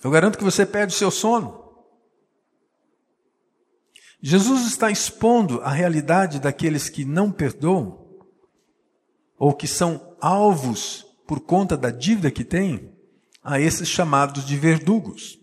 Eu 0.02 0.11
garanto 0.11 0.37
que 0.37 0.43
você 0.43 0.67
perde 0.67 0.93
o 0.93 0.99
seu 0.99 1.12
sono. 1.12 1.62
Jesus 4.23 4.67
está 4.67 4.91
expondo 4.91 5.61
a 5.62 5.71
realidade 5.71 6.38
daqueles 6.38 6.88
que 6.88 7.05
não 7.05 7.31
perdoam, 7.31 8.07
ou 9.37 9.52
que 9.52 9.67
são 9.67 10.17
alvos 10.21 11.05
por 11.26 11.41
conta 11.41 11.76
da 11.76 11.91
dívida 11.91 12.31
que 12.31 12.45
têm, 12.45 12.93
a 13.43 13.59
esses 13.59 13.88
chamados 13.88 14.47
de 14.47 14.57
verdugos, 14.57 15.38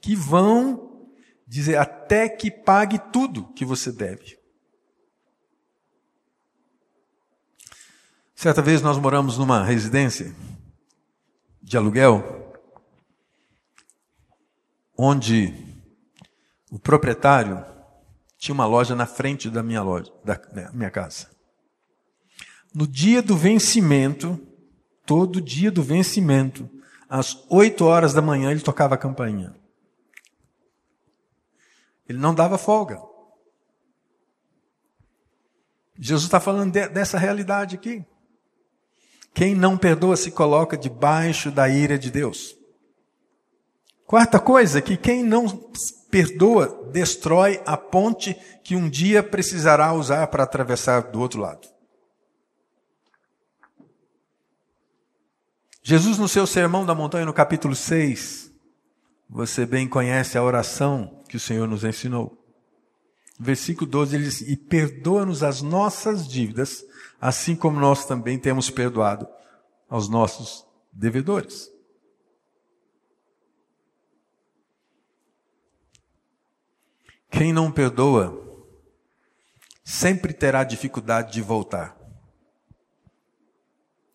que 0.00 0.16
vão 0.16 0.86
Dizer 1.46 1.76
até 1.76 2.28
que 2.28 2.50
pague 2.50 2.98
tudo 3.12 3.52
que 3.52 3.64
você 3.64 3.92
deve. 3.92 4.36
Certa 8.34 8.60
vez 8.60 8.82
nós 8.82 8.98
moramos 8.98 9.38
numa 9.38 9.62
residência 9.62 10.34
de 11.62 11.76
aluguel, 11.76 12.52
onde 14.98 15.54
o 16.70 16.80
proprietário 16.80 17.64
tinha 18.38 18.54
uma 18.54 18.66
loja 18.66 18.94
na 18.94 19.06
frente 19.06 19.50
da 19.50 19.62
minha 19.62 19.82
loja, 19.82 20.12
da 20.24 20.38
minha 20.72 20.90
casa. 20.90 21.28
No 22.74 22.86
dia 22.86 23.22
do 23.22 23.36
vencimento, 23.36 24.38
todo 25.06 25.40
dia 25.40 25.70
do 25.70 25.82
vencimento, 25.82 26.68
às 27.08 27.46
8 27.48 27.84
horas 27.84 28.12
da 28.12 28.20
manhã, 28.20 28.50
ele 28.50 28.60
tocava 28.60 28.94
a 28.94 28.98
campainha. 28.98 29.54
Ele 32.08 32.18
não 32.18 32.34
dava 32.34 32.58
folga. 32.58 33.00
Jesus 35.98 36.24
está 36.24 36.38
falando 36.38 36.72
de, 36.72 36.88
dessa 36.88 37.18
realidade 37.18 37.76
aqui. 37.76 38.04
Quem 39.32 39.54
não 39.54 39.76
perdoa 39.76 40.16
se 40.16 40.30
coloca 40.30 40.76
debaixo 40.76 41.50
da 41.50 41.68
ira 41.68 41.98
de 41.98 42.10
Deus. 42.10 42.56
Quarta 44.06 44.38
coisa, 44.38 44.80
que 44.80 44.96
quem 44.96 45.24
não 45.24 45.46
perdoa 46.16 46.88
destrói 46.90 47.60
a 47.66 47.76
ponte 47.76 48.34
que 48.64 48.74
um 48.74 48.88
dia 48.88 49.22
precisará 49.22 49.92
usar 49.92 50.26
para 50.28 50.44
atravessar 50.44 51.10
do 51.10 51.20
outro 51.20 51.42
lado. 51.42 51.68
Jesus, 55.82 56.16
no 56.16 56.26
seu 56.26 56.46
sermão 56.46 56.86
da 56.86 56.94
montanha, 56.94 57.26
no 57.26 57.34
capítulo 57.34 57.74
6, 57.74 58.50
você 59.28 59.66
bem 59.66 59.86
conhece 59.86 60.38
a 60.38 60.42
oração 60.42 61.22
que 61.28 61.36
o 61.36 61.40
Senhor 61.40 61.68
nos 61.68 61.84
ensinou. 61.84 62.42
Versículo 63.38 63.90
12, 63.90 64.16
ele 64.16 64.24
diz: 64.24 64.40
E 64.40 64.56
perdoa-nos 64.56 65.42
as 65.42 65.60
nossas 65.60 66.26
dívidas, 66.26 66.82
assim 67.20 67.54
como 67.54 67.78
nós 67.78 68.06
também 68.06 68.38
temos 68.38 68.70
perdoado 68.70 69.28
aos 69.86 70.08
nossos 70.08 70.66
devedores. 70.90 71.70
Quem 77.30 77.52
não 77.52 77.70
perdoa 77.70 78.42
sempre 79.84 80.32
terá 80.32 80.64
dificuldade 80.64 81.32
de 81.32 81.40
voltar. 81.40 81.96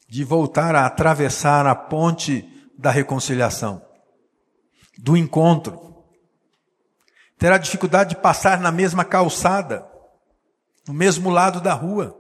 De 0.08 0.24
voltar 0.24 0.76
a 0.76 0.86
atravessar 0.86 1.66
a 1.66 1.74
ponte 1.74 2.48
da 2.78 2.92
reconciliação, 2.92 3.82
do 4.98 5.16
encontro. 5.16 6.04
Terá 7.38 7.58
dificuldade 7.58 8.16
de 8.16 8.22
passar 8.22 8.60
na 8.60 8.72
mesma 8.72 9.06
calçada, 9.06 9.90
no 10.88 10.94
mesmo 10.94 11.30
lado 11.30 11.62
da 11.62 11.74
rua. 11.74 12.18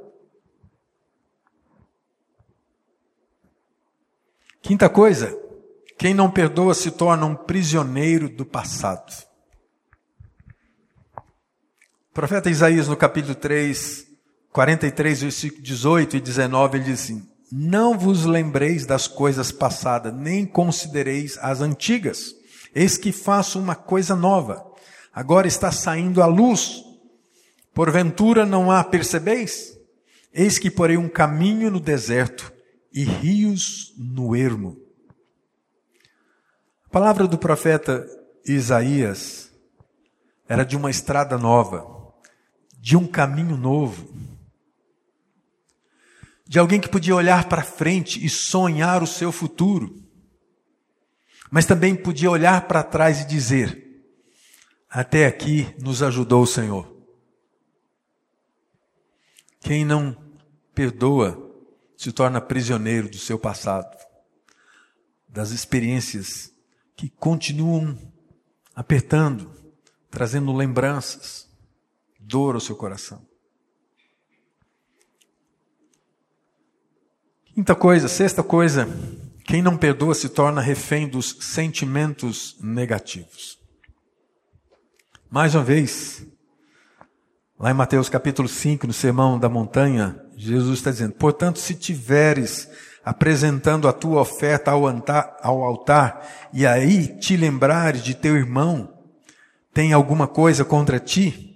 Quinta 4.61 4.87
coisa, 4.87 5.35
quem 5.97 6.13
não 6.13 6.31
perdoa 6.31 6.73
se 6.73 6.91
torna 6.91 7.25
um 7.25 7.35
prisioneiro 7.35 8.29
do 8.29 8.45
passado. 8.45 9.30
O 12.11 12.13
profeta 12.13 12.49
Isaías, 12.49 12.89
no 12.89 12.97
capítulo 12.97 13.33
3, 13.33 14.05
43, 14.51 15.21
versículo 15.21 15.63
18 15.63 16.17
e 16.17 16.19
19, 16.19 16.77
ele 16.77 16.83
diz 16.83 17.03
assim: 17.03 17.25
Não 17.49 17.97
vos 17.97 18.25
lembreis 18.25 18.85
das 18.85 19.07
coisas 19.07 19.49
passadas, 19.49 20.13
nem 20.13 20.45
considereis 20.45 21.37
as 21.41 21.61
antigas. 21.61 22.35
Eis 22.75 22.97
que 22.97 23.13
faço 23.13 23.57
uma 23.57 23.75
coisa 23.75 24.13
nova. 24.13 24.61
Agora 25.13 25.47
está 25.47 25.71
saindo 25.71 26.21
a 26.21 26.25
luz. 26.25 26.83
Porventura 27.73 28.45
não 28.45 28.69
a 28.69 28.83
percebeis? 28.83 29.77
Eis 30.33 30.59
que 30.59 30.69
porei 30.69 30.97
um 30.97 31.07
caminho 31.07 31.71
no 31.71 31.79
deserto 31.79 32.51
e 32.91 33.05
rios 33.05 33.93
no 33.97 34.35
ermo. 34.35 34.77
A 36.87 36.89
palavra 36.89 37.25
do 37.25 37.37
profeta 37.37 38.05
Isaías 38.45 39.49
era 40.45 40.65
de 40.65 40.75
uma 40.75 40.91
estrada 40.91 41.37
nova, 41.37 42.00
de 42.81 42.97
um 42.97 43.05
caminho 43.05 43.55
novo, 43.55 44.11
de 46.47 46.57
alguém 46.57 46.81
que 46.81 46.89
podia 46.89 47.15
olhar 47.15 47.47
para 47.47 47.63
frente 47.63 48.25
e 48.25 48.27
sonhar 48.27 49.03
o 49.03 49.07
seu 49.07 49.31
futuro, 49.31 50.03
mas 51.51 51.67
também 51.67 51.95
podia 51.95 52.31
olhar 52.31 52.67
para 52.67 52.81
trás 52.81 53.21
e 53.21 53.27
dizer: 53.27 54.03
Até 54.89 55.27
aqui 55.27 55.73
nos 55.79 56.01
ajudou 56.01 56.41
o 56.41 56.47
Senhor. 56.47 56.91
Quem 59.59 59.85
não 59.85 60.17
perdoa 60.73 61.37
se 61.95 62.11
torna 62.11 62.41
prisioneiro 62.41 63.07
do 63.07 63.17
seu 63.17 63.37
passado, 63.37 63.95
das 65.29 65.51
experiências 65.51 66.51
que 66.95 67.09
continuam 67.09 67.95
apertando, 68.75 69.51
trazendo 70.09 70.51
lembranças, 70.51 71.50
dor 72.31 72.55
ao 72.55 72.61
seu 72.61 72.77
coração. 72.77 73.21
Quinta 77.53 77.75
coisa, 77.75 78.07
sexta 78.07 78.41
coisa, 78.41 78.87
quem 79.43 79.61
não 79.61 79.75
perdoa 79.75 80.15
se 80.15 80.29
torna 80.29 80.61
refém 80.61 81.09
dos 81.09 81.35
sentimentos 81.41 82.55
negativos. 82.61 83.59
Mais 85.29 85.53
uma 85.53 85.63
vez, 85.63 86.25
lá 87.59 87.71
em 87.71 87.73
Mateus 87.73 88.07
capítulo 88.07 88.47
5, 88.47 88.87
no 88.87 88.93
Sermão 88.93 89.37
da 89.37 89.49
Montanha, 89.49 90.17
Jesus 90.37 90.79
está 90.79 90.89
dizendo: 90.89 91.13
portanto, 91.13 91.59
se 91.59 91.75
tiveres 91.75 92.69
apresentando 93.03 93.89
a 93.89 93.93
tua 93.93 94.21
oferta 94.21 94.71
ao 94.71 94.87
altar, 94.87 95.35
ao 95.41 95.63
altar, 95.63 96.49
e 96.53 96.65
aí 96.65 97.19
te 97.19 97.35
lembrares 97.35 98.01
de 98.01 98.15
teu 98.15 98.37
irmão, 98.37 98.93
tem 99.73 99.91
alguma 99.91 100.27
coisa 100.27 100.63
contra 100.63 100.97
ti, 100.99 101.50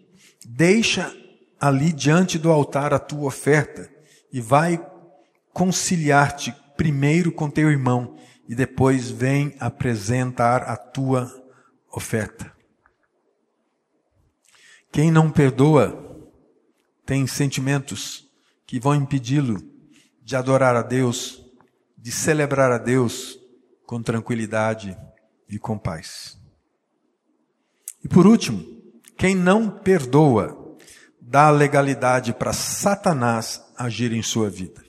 deixa 0.56 1.14
ali 1.60 1.92
diante 1.92 2.40
do 2.40 2.50
altar 2.50 2.94
a 2.94 3.00
tua 3.00 3.28
oferta 3.28 3.92
e 4.32 4.40
vai 4.40 4.80
conciliar-te 5.52 6.56
primeiro 6.78 7.30
com 7.32 7.50
teu 7.50 7.70
irmão 7.70 8.18
e 8.48 8.56
depois 8.56 9.12
vem 9.12 9.54
apresentar 9.60 10.64
a 10.64 10.78
tua 10.78 11.30
oferta. 11.92 12.54
Quem 14.92 15.12
não 15.12 15.30
perdoa 15.30 16.02
tem 17.06 17.28
sentimentos 17.28 18.26
que 18.66 18.80
vão 18.80 18.96
impedi-lo 18.96 19.58
de 20.24 20.38
adorar 20.38 20.76
a 20.78 20.82
Deus, 20.82 21.44
de 21.98 22.12
celebrar 22.14 22.72
a 22.72 22.78
Deus 22.78 23.38
com 23.86 24.02
tranquilidade 24.02 24.98
e 25.50 25.60
com 25.60 25.78
paz. 25.78 26.38
E 28.02 28.08
por 28.08 28.26
último, 28.26 28.75
quem 29.18 29.36
não 29.36 29.70
perdoa 29.70 30.78
dá 31.20 31.50
legalidade 31.50 32.34
para 32.34 32.54
Satanás 32.54 33.62
agir 33.78 34.14
em 34.14 34.22
sua 34.22 34.50
vida. 34.50 34.84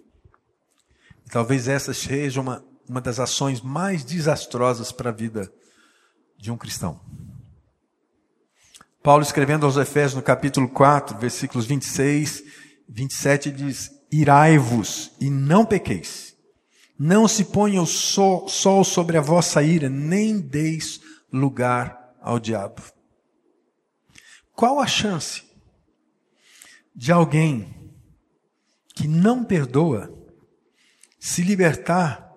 Talvez 1.30 1.68
essa 1.68 1.92
seja 1.92 2.40
uma, 2.40 2.64
uma 2.88 3.00
das 3.00 3.18
ações 3.18 3.60
mais 3.60 4.04
desastrosas 4.04 4.92
para 4.92 5.10
a 5.10 5.12
vida 5.12 5.52
de 6.38 6.50
um 6.50 6.56
cristão. 6.56 7.00
Paulo 9.02 9.22
escrevendo 9.22 9.66
aos 9.66 9.76
Efésios 9.76 10.14
no 10.14 10.22
capítulo 10.22 10.68
4, 10.68 11.18
versículos 11.18 11.66
26 11.66 12.42
27 12.88 13.50
diz: 13.50 13.90
Irai-vos 14.10 15.12
e 15.20 15.28
não 15.30 15.64
pequeis. 15.64 16.36
Não 16.98 17.28
se 17.28 17.44
ponha 17.44 17.82
o 17.82 17.86
sol, 17.86 18.48
sol 18.48 18.82
sobre 18.82 19.18
a 19.18 19.20
vossa 19.20 19.62
ira, 19.62 19.88
nem 19.88 20.38
deis 20.38 21.00
lugar 21.32 22.14
ao 22.22 22.38
diabo. 22.38 22.82
Qual 24.56 24.80
a 24.80 24.86
chance 24.86 25.44
de 26.94 27.12
alguém 27.12 27.94
que 28.94 29.06
não 29.06 29.44
perdoa 29.44 30.10
se 31.20 31.42
libertar 31.42 32.34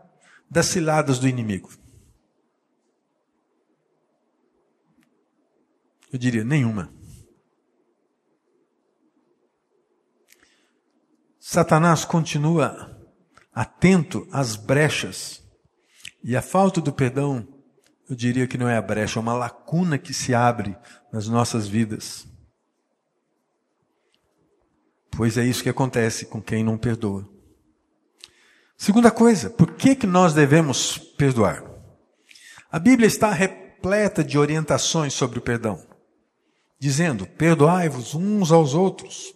das 0.51 0.65
ciladas 0.65 1.17
do 1.17 1.29
inimigo? 1.29 1.71
Eu 6.11 6.19
diria 6.19 6.43
nenhuma. 6.43 6.93
Satanás 11.39 12.03
continua 12.03 12.99
atento 13.53 14.27
às 14.31 14.57
brechas. 14.57 15.41
E 16.21 16.35
a 16.35 16.41
falta 16.41 16.81
do 16.81 16.91
perdão, 16.91 17.58
eu 18.09 18.15
diria 18.15 18.47
que 18.47 18.57
não 18.57 18.67
é 18.67 18.75
a 18.75 18.81
brecha, 18.81 19.19
é 19.19 19.21
uma 19.21 19.35
lacuna 19.35 19.99
que 19.99 20.15
se 20.15 20.33
abre 20.33 20.75
nas 21.13 21.27
nossas 21.27 21.67
vidas. 21.67 22.27
Pois 25.11 25.37
é 25.37 25.45
isso 25.45 25.61
que 25.61 25.69
acontece 25.69 26.25
com 26.25 26.41
quem 26.41 26.63
não 26.63 26.75
perdoa. 26.75 27.29
Segunda 28.75 29.11
coisa, 29.11 29.49
por 29.51 29.75
que, 29.75 29.95
que 29.95 30.07
nós 30.07 30.33
devemos 30.33 30.97
perdoar? 30.97 31.63
A 32.71 32.79
Bíblia 32.79 33.05
está 33.05 33.29
repleta 33.31 34.23
de 34.23 34.39
orientações 34.39 35.13
sobre 35.13 35.37
o 35.37 35.41
perdão. 35.41 35.85
dizendo: 36.79 37.27
Perdoai-vos 37.27 38.15
uns 38.15 38.51
aos 38.51 38.73
outros. 38.73 39.35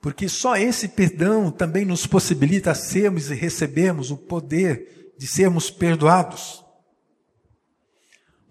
Porque 0.00 0.28
só 0.28 0.56
esse 0.56 0.88
perdão 0.88 1.50
também 1.50 1.84
nos 1.84 2.06
possibilita 2.06 2.74
sermos 2.74 3.30
e 3.30 3.34
recebermos 3.34 4.10
o 4.10 4.16
poder 4.16 4.99
de 5.20 5.26
sermos 5.26 5.70
perdoados. 5.70 6.64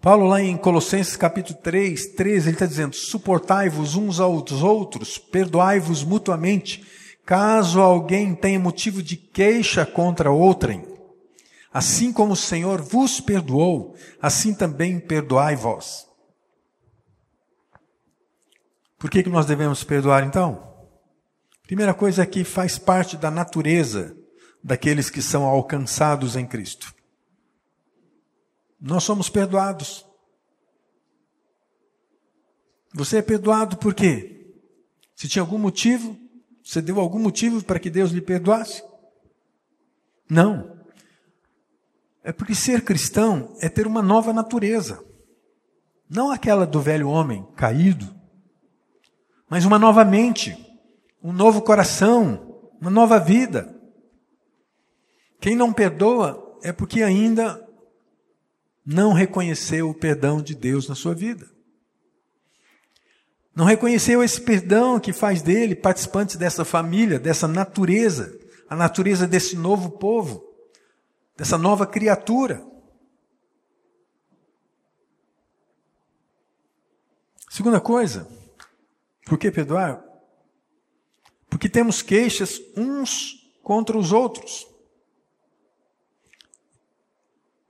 Paulo, 0.00 0.28
lá 0.28 0.40
em 0.40 0.56
Colossenses 0.56 1.16
capítulo 1.16 1.58
3, 1.58 2.14
13, 2.14 2.46
ele 2.46 2.54
está 2.54 2.64
dizendo: 2.64 2.94
suportai-vos 2.94 3.96
uns 3.96 4.20
aos 4.20 4.52
outros, 4.62 5.18
perdoai-vos 5.18 6.04
mutuamente, 6.04 6.86
caso 7.26 7.80
alguém 7.80 8.36
tenha 8.36 8.60
motivo 8.60 9.02
de 9.02 9.16
queixa 9.16 9.84
contra 9.84 10.30
outrem. 10.30 10.86
Assim 11.72 12.12
como 12.12 12.34
o 12.34 12.36
Senhor 12.36 12.80
vos 12.80 13.20
perdoou, 13.20 13.96
assim 14.22 14.54
também 14.54 15.00
perdoai 15.00 15.56
vós. 15.56 16.06
Por 18.96 19.10
que, 19.10 19.24
que 19.24 19.28
nós 19.28 19.44
devemos 19.44 19.82
perdoar 19.82 20.22
então? 20.22 20.72
Primeira 21.64 21.92
coisa 21.92 22.22
é 22.22 22.26
que 22.26 22.44
faz 22.44 22.78
parte 22.78 23.16
da 23.16 23.28
natureza 23.28 24.19
daqueles 24.62 25.10
que 25.10 25.22
são 25.22 25.44
alcançados 25.44 26.36
em 26.36 26.46
Cristo. 26.46 26.94
Nós 28.80 29.04
somos 29.04 29.28
perdoados. 29.28 30.06
Você 32.94 33.18
é 33.18 33.22
perdoado 33.22 33.76
por 33.76 33.94
quê? 33.94 34.54
Se 35.14 35.28
tinha 35.28 35.42
algum 35.42 35.58
motivo, 35.58 36.18
você 36.64 36.80
deu 36.80 36.98
algum 36.98 37.18
motivo 37.18 37.62
para 37.64 37.78
que 37.78 37.90
Deus 37.90 38.10
lhe 38.10 38.20
perdoasse? 38.20 38.82
Não. 40.28 40.78
É 42.22 42.32
porque 42.32 42.54
ser 42.54 42.84
cristão 42.84 43.56
é 43.60 43.68
ter 43.68 43.86
uma 43.86 44.02
nova 44.02 44.32
natureza. 44.32 45.04
Não 46.08 46.30
aquela 46.30 46.66
do 46.66 46.80
velho 46.80 47.08
homem 47.08 47.46
caído, 47.56 48.14
mas 49.48 49.64
uma 49.64 49.78
nova 49.78 50.04
mente, 50.04 50.56
um 51.22 51.32
novo 51.32 51.62
coração, 51.62 52.70
uma 52.80 52.90
nova 52.90 53.18
vida. 53.18 53.79
Quem 55.40 55.56
não 55.56 55.72
perdoa 55.72 56.58
é 56.62 56.72
porque 56.72 57.02
ainda 57.02 57.66
não 58.84 59.12
reconheceu 59.12 59.88
o 59.90 59.94
perdão 59.94 60.42
de 60.42 60.54
Deus 60.54 60.88
na 60.88 60.94
sua 60.94 61.14
vida. 61.14 61.48
Não 63.54 63.64
reconheceu 63.64 64.22
esse 64.22 64.40
perdão 64.40 65.00
que 65.00 65.12
faz 65.12 65.42
dele 65.42 65.74
participante 65.74 66.38
dessa 66.38 66.64
família, 66.64 67.18
dessa 67.18 67.48
natureza, 67.48 68.38
a 68.68 68.76
natureza 68.76 69.26
desse 69.26 69.56
novo 69.56 69.90
povo 69.90 70.50
dessa 71.40 71.56
nova 71.56 71.86
criatura. 71.86 72.62
Segunda 77.48 77.80
coisa, 77.80 78.28
por 79.24 79.38
que 79.38 79.50
perdoar? 79.50 80.04
Porque 81.48 81.66
temos 81.66 82.02
queixas 82.02 82.60
uns 82.76 83.50
contra 83.62 83.96
os 83.96 84.12
outros. 84.12 84.69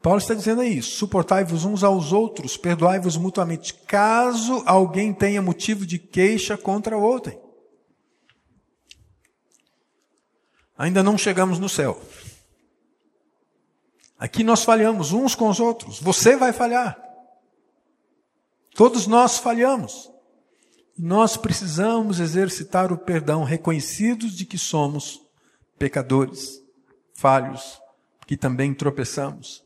Paulo 0.02 0.18
está 0.18 0.32
dizendo 0.32 0.62
aí, 0.62 0.80
suportai-vos 0.80 1.64
uns 1.64 1.84
aos 1.84 2.10
outros, 2.10 2.56
perdoai-vos 2.56 3.18
mutuamente, 3.18 3.74
caso 3.74 4.62
alguém 4.64 5.12
tenha 5.12 5.42
motivo 5.42 5.84
de 5.84 5.98
queixa 5.98 6.56
contra 6.56 6.96
outro. 6.96 7.38
Ainda 10.76 11.02
não 11.02 11.18
chegamos 11.18 11.58
no 11.58 11.68
céu. 11.68 12.00
Aqui 14.18 14.42
nós 14.42 14.64
falhamos 14.64 15.12
uns 15.12 15.34
com 15.34 15.50
os 15.50 15.60
outros. 15.60 16.00
Você 16.00 16.36
vai 16.36 16.54
falhar. 16.54 16.98
Todos 18.74 19.06
nós 19.06 19.36
falhamos. 19.36 20.10
Nós 20.96 21.36
precisamos 21.36 22.20
exercitar 22.20 22.90
o 22.92 22.98
perdão, 22.98 23.44
reconhecidos 23.44 24.32
de 24.32 24.46
que 24.46 24.56
somos 24.56 25.20
pecadores, 25.78 26.62
falhos, 27.12 27.78
que 28.26 28.36
também 28.36 28.72
tropeçamos. 28.72 29.62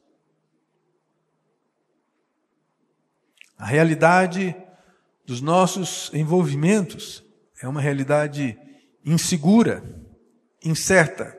A 3.58 3.66
realidade 3.66 4.54
dos 5.24 5.40
nossos 5.40 6.10
envolvimentos 6.12 7.24
é 7.62 7.68
uma 7.68 7.80
realidade 7.80 8.58
insegura, 9.04 9.82
incerta. 10.62 11.36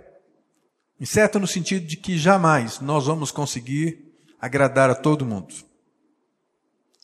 Incerta 1.00 1.40
no 1.40 1.48
sentido 1.48 1.86
de 1.86 1.98
que 1.98 2.18
jamais 2.18 2.80
nós 2.80 3.06
vamos 3.06 3.32
conseguir 3.32 4.14
agradar 4.40 4.90
a 4.90 4.96
todo 4.96 5.26
mundo. 5.26 5.54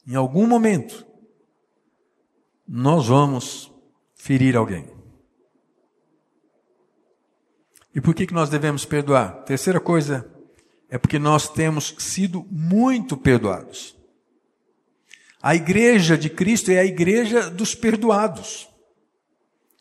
Em 0.08 0.15
algum 0.15 0.47
momento, 0.47 1.06
nós 2.67 3.08
vamos 3.08 3.71
ferir 4.15 4.56
alguém. 4.56 4.89
E 7.93 8.00
por 8.00 8.15
que, 8.15 8.26
que 8.26 8.34
nós 8.34 8.50
devemos 8.50 8.86
perdoar? 8.86 9.43
Terceira 9.43 9.80
coisa 9.80 10.26
é 10.89 10.97
porque 10.97 11.19
nós 11.19 11.50
temos 11.50 11.95
sido 12.00 12.45
muito 12.50 13.17
perdoados. 13.17 14.00
A 15.41 15.56
igreja 15.56 16.17
de 16.17 16.30
Cristo 16.30 16.71
é 16.71 16.80
a 16.80 16.86
igreja 16.86 17.49
dos 17.49 17.73
perdoados. 17.73 18.69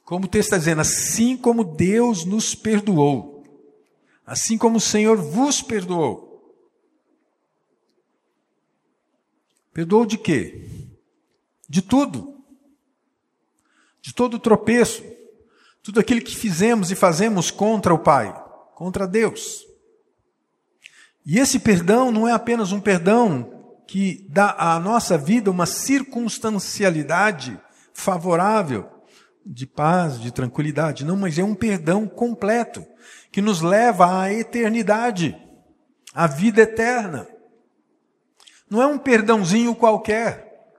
Como 0.05 0.25
o 0.25 0.29
texto 0.29 0.49
está 0.49 0.59
dizendo, 0.59 0.81
assim 0.81 1.37
como 1.37 1.63
Deus 1.63 2.25
nos 2.25 2.55
perdoou 2.55 3.41
assim 4.31 4.57
como 4.57 4.77
o 4.77 4.81
Senhor 4.81 5.17
vos 5.17 5.61
perdoou. 5.61 6.55
Perdoou 9.73 10.07
de 10.07 10.17
quê? 10.17 10.69
De 11.69 11.83
tudo. 11.83 12.41
De 14.01 14.15
todo 14.15 14.39
tropeço. 14.39 15.03
Tudo 15.83 15.99
aquilo 15.99 16.23
que 16.23 16.37
fizemos 16.37 16.93
e 16.93 16.95
fazemos 16.95 17.51
contra 17.51 17.93
o 17.93 17.99
Pai, 17.99 18.33
contra 18.77 19.05
Deus. 19.05 19.67
E 21.27 21.41
esse 21.41 21.59
perdão 21.59 22.13
não 22.13 22.29
é 22.29 22.31
apenas 22.31 22.71
um 22.71 22.81
perdão 22.81 23.60
que 23.91 24.25
dá 24.29 24.55
à 24.57 24.79
nossa 24.79 25.19
vida 25.19 25.51
uma 25.51 25.67
circunstancialidade 25.67 27.61
favorável 27.93 28.89
de 29.45 29.67
paz, 29.67 30.21
de 30.21 30.31
tranquilidade. 30.31 31.05
Não, 31.05 31.17
mas 31.17 31.37
é 31.41 31.43
um 31.43 31.57
perdão 31.57 32.07
completo 32.07 32.87
que 33.33 33.43
nos 33.43 33.61
leva 33.61 34.23
à 34.23 34.33
eternidade, 34.33 35.37
à 36.15 36.29
vida 36.29 36.63
eterna. 36.63 37.27
Não 38.71 38.81
é 38.81 38.87
um 38.87 38.97
perdãozinho 38.97 39.75
qualquer. 39.75 40.71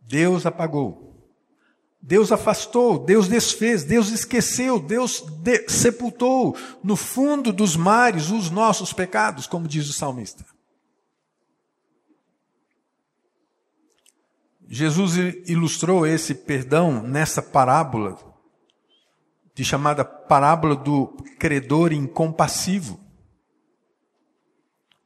Deus 0.00 0.44
apagou. 0.44 1.03
Deus 2.06 2.30
afastou, 2.30 2.98
Deus 2.98 3.28
desfez, 3.28 3.82
Deus 3.82 4.10
esqueceu, 4.10 4.78
Deus 4.78 5.22
de 5.22 5.66
sepultou 5.70 6.54
no 6.82 6.96
fundo 6.96 7.50
dos 7.50 7.76
mares 7.76 8.28
os 8.28 8.50
nossos 8.50 8.92
pecados, 8.92 9.46
como 9.46 9.66
diz 9.66 9.88
o 9.88 9.92
salmista. 9.94 10.44
Jesus 14.68 15.16
ilustrou 15.46 16.06
esse 16.06 16.34
perdão 16.34 17.02
nessa 17.02 17.40
parábola 17.40 18.18
de 19.54 19.64
chamada 19.64 20.04
parábola 20.04 20.76
do 20.76 21.06
credor 21.38 21.90
incompassivo. 21.90 23.00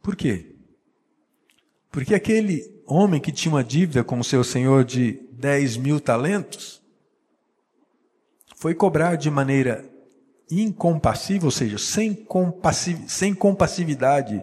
Por 0.02 0.16
quê? 0.16 0.56
Porque 1.92 2.12
aquele 2.12 2.82
homem 2.84 3.20
que 3.20 3.30
tinha 3.30 3.54
uma 3.54 3.62
dívida 3.62 4.02
com 4.02 4.18
o 4.18 4.24
seu 4.24 4.42
senhor 4.42 4.84
de 4.84 5.12
10 5.30 5.76
mil 5.76 6.00
talentos 6.00 6.78
foi 8.58 8.74
cobrar 8.74 9.16
de 9.16 9.30
maneira 9.30 9.88
incompassível, 10.50 11.46
ou 11.46 11.50
seja, 11.50 11.78
sem, 11.78 12.12
compassiv 12.12 13.08
sem 13.08 13.32
compassividade, 13.32 14.42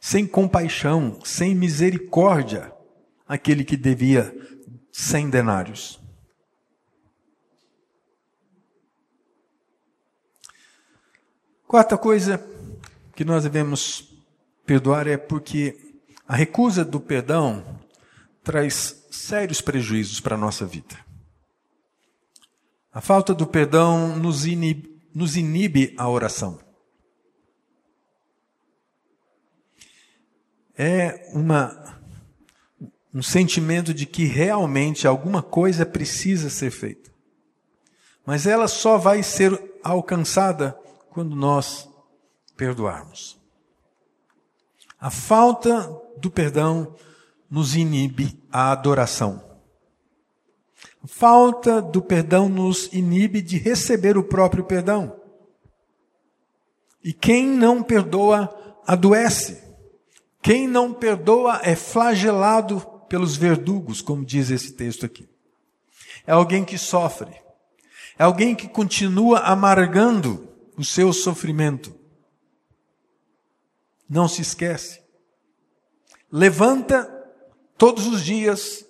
sem 0.00 0.26
compaixão, 0.26 1.18
sem 1.22 1.54
misericórdia, 1.54 2.72
aquele 3.28 3.62
que 3.62 3.76
devia 3.76 4.34
100 4.90 5.30
denários. 5.30 6.00
Quarta 11.66 11.98
coisa 11.98 12.42
que 13.14 13.24
nós 13.24 13.42
devemos 13.42 14.14
perdoar 14.64 15.06
é 15.06 15.16
porque 15.16 15.94
a 16.26 16.34
recusa 16.34 16.84
do 16.84 17.00
perdão 17.00 17.80
traz 18.42 19.06
sérios 19.10 19.60
prejuízos 19.60 20.20
para 20.20 20.36
a 20.36 20.38
nossa 20.38 20.64
vida. 20.64 21.11
A 22.92 23.00
falta 23.00 23.32
do 23.32 23.46
perdão 23.46 24.16
nos 24.16 24.44
inibe, 24.44 25.00
nos 25.14 25.36
inibe 25.36 25.94
a 25.96 26.08
oração. 26.08 26.58
É 30.76 31.30
uma, 31.32 32.00
um 33.14 33.22
sentimento 33.22 33.94
de 33.94 34.04
que 34.04 34.24
realmente 34.24 35.06
alguma 35.06 35.42
coisa 35.42 35.86
precisa 35.86 36.50
ser 36.50 36.70
feita. 36.70 37.10
Mas 38.26 38.46
ela 38.46 38.68
só 38.68 38.98
vai 38.98 39.22
ser 39.22 39.80
alcançada 39.82 40.78
quando 41.10 41.34
nós 41.34 41.88
perdoarmos. 42.56 43.40
A 45.00 45.10
falta 45.10 45.90
do 46.18 46.30
perdão 46.30 46.94
nos 47.50 47.74
inibe 47.74 48.38
a 48.50 48.70
adoração. 48.70 49.51
Falta 51.04 51.82
do 51.82 52.00
perdão 52.00 52.48
nos 52.48 52.92
inibe 52.92 53.42
de 53.42 53.58
receber 53.58 54.16
o 54.16 54.22
próprio 54.22 54.64
perdão. 54.64 55.20
E 57.02 57.12
quem 57.12 57.46
não 57.46 57.82
perdoa, 57.82 58.48
adoece. 58.86 59.62
Quem 60.40 60.68
não 60.68 60.92
perdoa 60.92 61.60
é 61.62 61.74
flagelado 61.74 62.80
pelos 63.08 63.36
verdugos, 63.36 64.00
como 64.00 64.24
diz 64.24 64.50
esse 64.50 64.72
texto 64.72 65.04
aqui. 65.04 65.28
É 66.26 66.32
alguém 66.32 66.64
que 66.64 66.78
sofre. 66.78 67.32
É 68.18 68.22
alguém 68.22 68.54
que 68.54 68.68
continua 68.68 69.40
amargando 69.40 70.48
o 70.76 70.84
seu 70.84 71.12
sofrimento. 71.12 71.94
Não 74.08 74.28
se 74.28 74.42
esquece. 74.42 75.02
Levanta 76.30 77.10
todos 77.76 78.06
os 78.06 78.24
dias, 78.24 78.84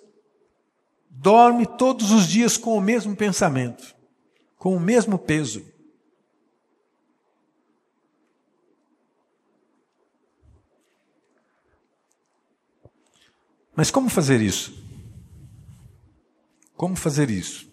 dorme 1.15 1.65
todos 1.65 2.11
os 2.11 2.27
dias 2.27 2.57
com 2.57 2.75
o 2.75 2.81
mesmo 2.81 3.15
pensamento, 3.15 3.95
com 4.57 4.75
o 4.75 4.79
mesmo 4.79 5.17
peso. 5.17 5.63
Mas 13.75 13.89
como 13.89 14.09
fazer 14.09 14.41
isso? 14.41 14.83
Como 16.75 16.95
fazer 16.95 17.29
isso? 17.29 17.71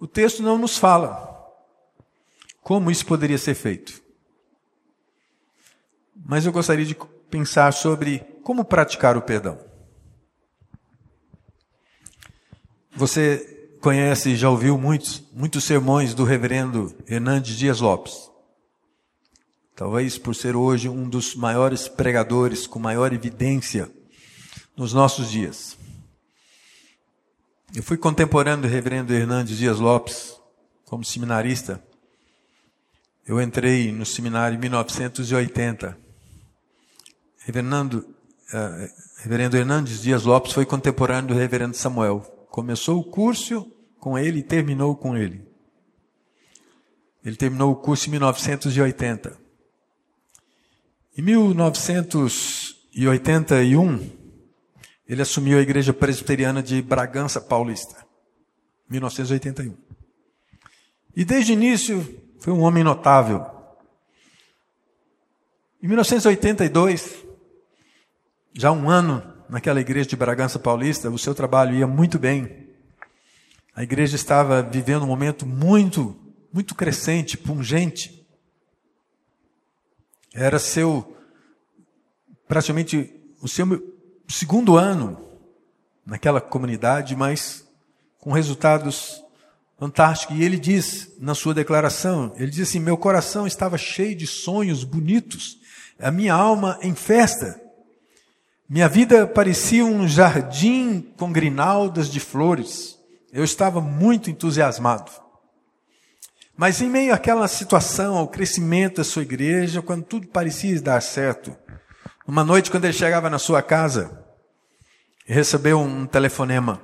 O 0.00 0.06
texto 0.06 0.42
não 0.42 0.56
nos 0.56 0.78
fala 0.78 1.32
como 2.62 2.90
isso 2.90 3.04
poderia 3.04 3.38
ser 3.38 3.54
feito. 3.54 4.02
Mas 6.16 6.46
eu 6.46 6.52
gostaria 6.52 6.84
de 6.84 6.96
pensar 7.28 7.72
sobre 7.72 8.20
como 8.42 8.64
praticar 8.64 9.16
o 9.16 9.22
perdão. 9.22 9.73
Você 12.96 13.76
conhece 13.80 14.30
e 14.30 14.36
já 14.36 14.48
ouviu 14.48 14.78
muitos, 14.78 15.22
muitos 15.32 15.64
sermões 15.64 16.14
do 16.14 16.22
reverendo 16.22 16.94
Hernandes 17.08 17.56
Dias 17.56 17.80
Lopes. 17.80 18.30
Talvez 19.74 20.16
por 20.16 20.32
ser 20.32 20.54
hoje 20.54 20.88
um 20.88 21.08
dos 21.08 21.34
maiores 21.34 21.88
pregadores 21.88 22.68
com 22.68 22.78
maior 22.78 23.12
evidência 23.12 23.90
nos 24.76 24.92
nossos 24.92 25.28
dias. 25.28 25.76
Eu 27.74 27.82
fui 27.82 27.96
contemporâneo 27.96 28.62
do 28.62 28.68
reverendo 28.68 29.12
Hernandes 29.12 29.58
Dias 29.58 29.80
Lopes 29.80 30.36
como 30.84 31.04
seminarista. 31.04 31.82
Eu 33.26 33.42
entrei 33.42 33.90
no 33.90 34.06
seminário 34.06 34.54
em 34.56 34.60
1980. 34.60 35.98
Reverendo, 37.40 37.98
uh, 37.98 38.88
reverendo 39.18 39.56
Hernandes 39.56 40.00
Dias 40.00 40.22
Lopes 40.22 40.52
foi 40.52 40.64
contemporâneo 40.64 41.34
do 41.34 41.34
reverendo 41.34 41.76
Samuel. 41.76 42.33
Começou 42.54 43.00
o 43.00 43.04
curso 43.04 43.68
com 43.98 44.16
ele 44.16 44.38
e 44.38 44.42
terminou 44.44 44.94
com 44.94 45.16
ele. 45.16 45.44
Ele 47.24 47.34
terminou 47.34 47.72
o 47.72 47.74
curso 47.74 48.06
em 48.06 48.12
1980. 48.12 49.36
Em 51.18 51.22
1981, 51.22 54.08
ele 55.08 55.20
assumiu 55.20 55.58
a 55.58 55.62
igreja 55.62 55.92
presbiteriana 55.92 56.62
de 56.62 56.80
Bragança 56.80 57.40
Paulista, 57.40 58.06
1981. 58.88 59.76
E 61.16 61.24
desde 61.24 61.50
o 61.50 61.54
início 61.54 62.22
foi 62.38 62.52
um 62.52 62.60
homem 62.60 62.84
notável. 62.84 63.44
Em 65.82 65.88
1982, 65.88 67.26
já 68.52 68.70
um 68.70 68.88
ano 68.88 69.33
naquela 69.48 69.80
igreja 69.80 70.08
de 70.08 70.16
Bragança 70.16 70.58
Paulista, 70.58 71.10
o 71.10 71.18
seu 71.18 71.34
trabalho 71.34 71.74
ia 71.74 71.86
muito 71.86 72.18
bem. 72.18 72.68
A 73.74 73.82
igreja 73.82 74.16
estava 74.16 74.62
vivendo 74.62 75.02
um 75.02 75.08
momento 75.08 75.44
muito, 75.44 76.16
muito 76.52 76.74
crescente, 76.74 77.36
pungente. 77.36 78.24
Era 80.32 80.58
seu, 80.58 81.16
praticamente, 82.46 83.12
o 83.40 83.48
seu 83.48 83.66
segundo 84.28 84.76
ano 84.76 85.20
naquela 86.06 86.40
comunidade, 86.40 87.16
mas 87.16 87.66
com 88.18 88.32
resultados 88.32 89.22
fantásticos. 89.78 90.36
E 90.36 90.42
ele 90.42 90.58
diz 90.58 91.12
na 91.18 91.34
sua 91.34 91.54
declaração, 91.54 92.32
ele 92.36 92.50
diz 92.50 92.68
assim: 92.68 92.78
"Meu 92.78 92.96
coração 92.96 93.46
estava 93.46 93.76
cheio 93.76 94.14
de 94.14 94.26
sonhos 94.26 94.84
bonitos, 94.84 95.58
a 95.98 96.10
minha 96.10 96.34
alma 96.34 96.78
em 96.82 96.94
festa. 96.94 97.60
Minha 98.68 98.88
vida 98.88 99.26
parecia 99.26 99.84
um 99.84 100.08
jardim 100.08 101.02
com 101.18 101.30
grinaldas 101.30 102.08
de 102.08 102.18
flores. 102.18 102.98
Eu 103.32 103.44
estava 103.44 103.80
muito 103.80 104.30
entusiasmado. 104.30 105.10
Mas 106.56 106.80
em 106.80 106.88
meio 106.88 107.12
àquela 107.12 107.46
situação, 107.46 108.16
ao 108.16 108.28
crescimento 108.28 108.96
da 108.96 109.04
sua 109.04 109.22
igreja, 109.22 109.82
quando 109.82 110.04
tudo 110.04 110.28
parecia 110.28 110.80
dar 110.80 111.02
certo, 111.02 111.54
uma 112.26 112.42
noite, 112.42 112.70
quando 112.70 112.84
ele 112.84 112.94
chegava 112.94 113.28
na 113.28 113.38
sua 113.38 113.60
casa, 113.60 114.24
recebeu 115.26 115.78
um 115.78 116.06
telefonema. 116.06 116.80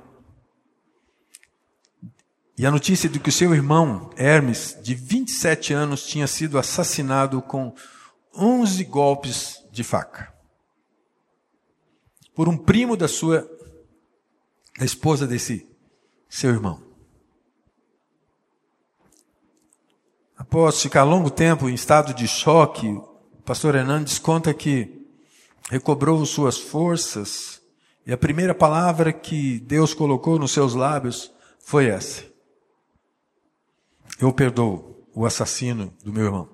E 2.55 2.65
a 2.65 2.69
notícia 2.69 3.09
de 3.09 3.19
que 3.19 3.29
o 3.29 3.31
seu 3.31 3.55
irmão, 3.55 4.11
Hermes, 4.15 4.77
de 4.83 4.93
27 4.93 5.73
anos, 5.73 6.05
tinha 6.05 6.27
sido 6.27 6.59
assassinado 6.59 7.41
com 7.41 7.73
11 8.37 8.83
golpes 8.83 9.63
de 9.71 9.83
faca. 9.83 10.30
Por 12.41 12.49
um 12.49 12.57
primo 12.57 12.97
da 12.97 13.07
sua, 13.07 13.47
da 14.75 14.83
esposa 14.83 15.27
desse 15.27 15.69
seu 16.27 16.49
irmão. 16.49 16.81
Após 20.35 20.81
ficar 20.81 21.03
longo 21.03 21.29
tempo 21.29 21.69
em 21.69 21.75
estado 21.75 22.15
de 22.15 22.27
choque, 22.27 22.87
o 22.87 23.43
pastor 23.45 23.75
Hernandes 23.75 24.17
conta 24.17 24.55
que 24.55 25.05
recobrou 25.69 26.25
suas 26.25 26.57
forças, 26.57 27.61
e 28.07 28.11
a 28.11 28.17
primeira 28.17 28.55
palavra 28.55 29.13
que 29.13 29.59
Deus 29.59 29.93
colocou 29.93 30.39
nos 30.39 30.51
seus 30.51 30.73
lábios 30.73 31.31
foi 31.59 31.89
essa: 31.89 32.25
Eu 34.19 34.33
perdoo 34.33 35.05
o 35.13 35.27
assassino 35.27 35.93
do 36.03 36.11
meu 36.11 36.25
irmão. 36.25 36.49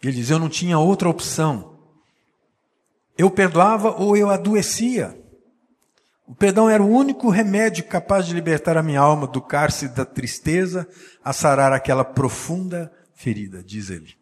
Ele 0.00 0.12
diz: 0.12 0.30
Eu 0.30 0.38
não 0.38 0.48
tinha 0.48 0.78
outra 0.78 1.08
opção. 1.08 1.79
Eu 3.20 3.30
perdoava 3.30 3.90
ou 3.90 4.16
eu 4.16 4.30
adoecia. 4.30 5.14
O 6.26 6.34
perdão 6.34 6.70
era 6.70 6.82
o 6.82 6.88
único 6.88 7.28
remédio 7.28 7.84
capaz 7.84 8.24
de 8.24 8.32
libertar 8.32 8.78
a 8.78 8.82
minha 8.82 8.98
alma 8.98 9.26
do 9.26 9.42
cárcere 9.42 9.92
da 9.92 10.06
tristeza, 10.06 10.88
a 11.22 11.30
sarar 11.30 11.70
aquela 11.70 12.02
profunda 12.02 12.90
ferida, 13.12 13.62
diz 13.62 13.90
ele. 13.90 14.16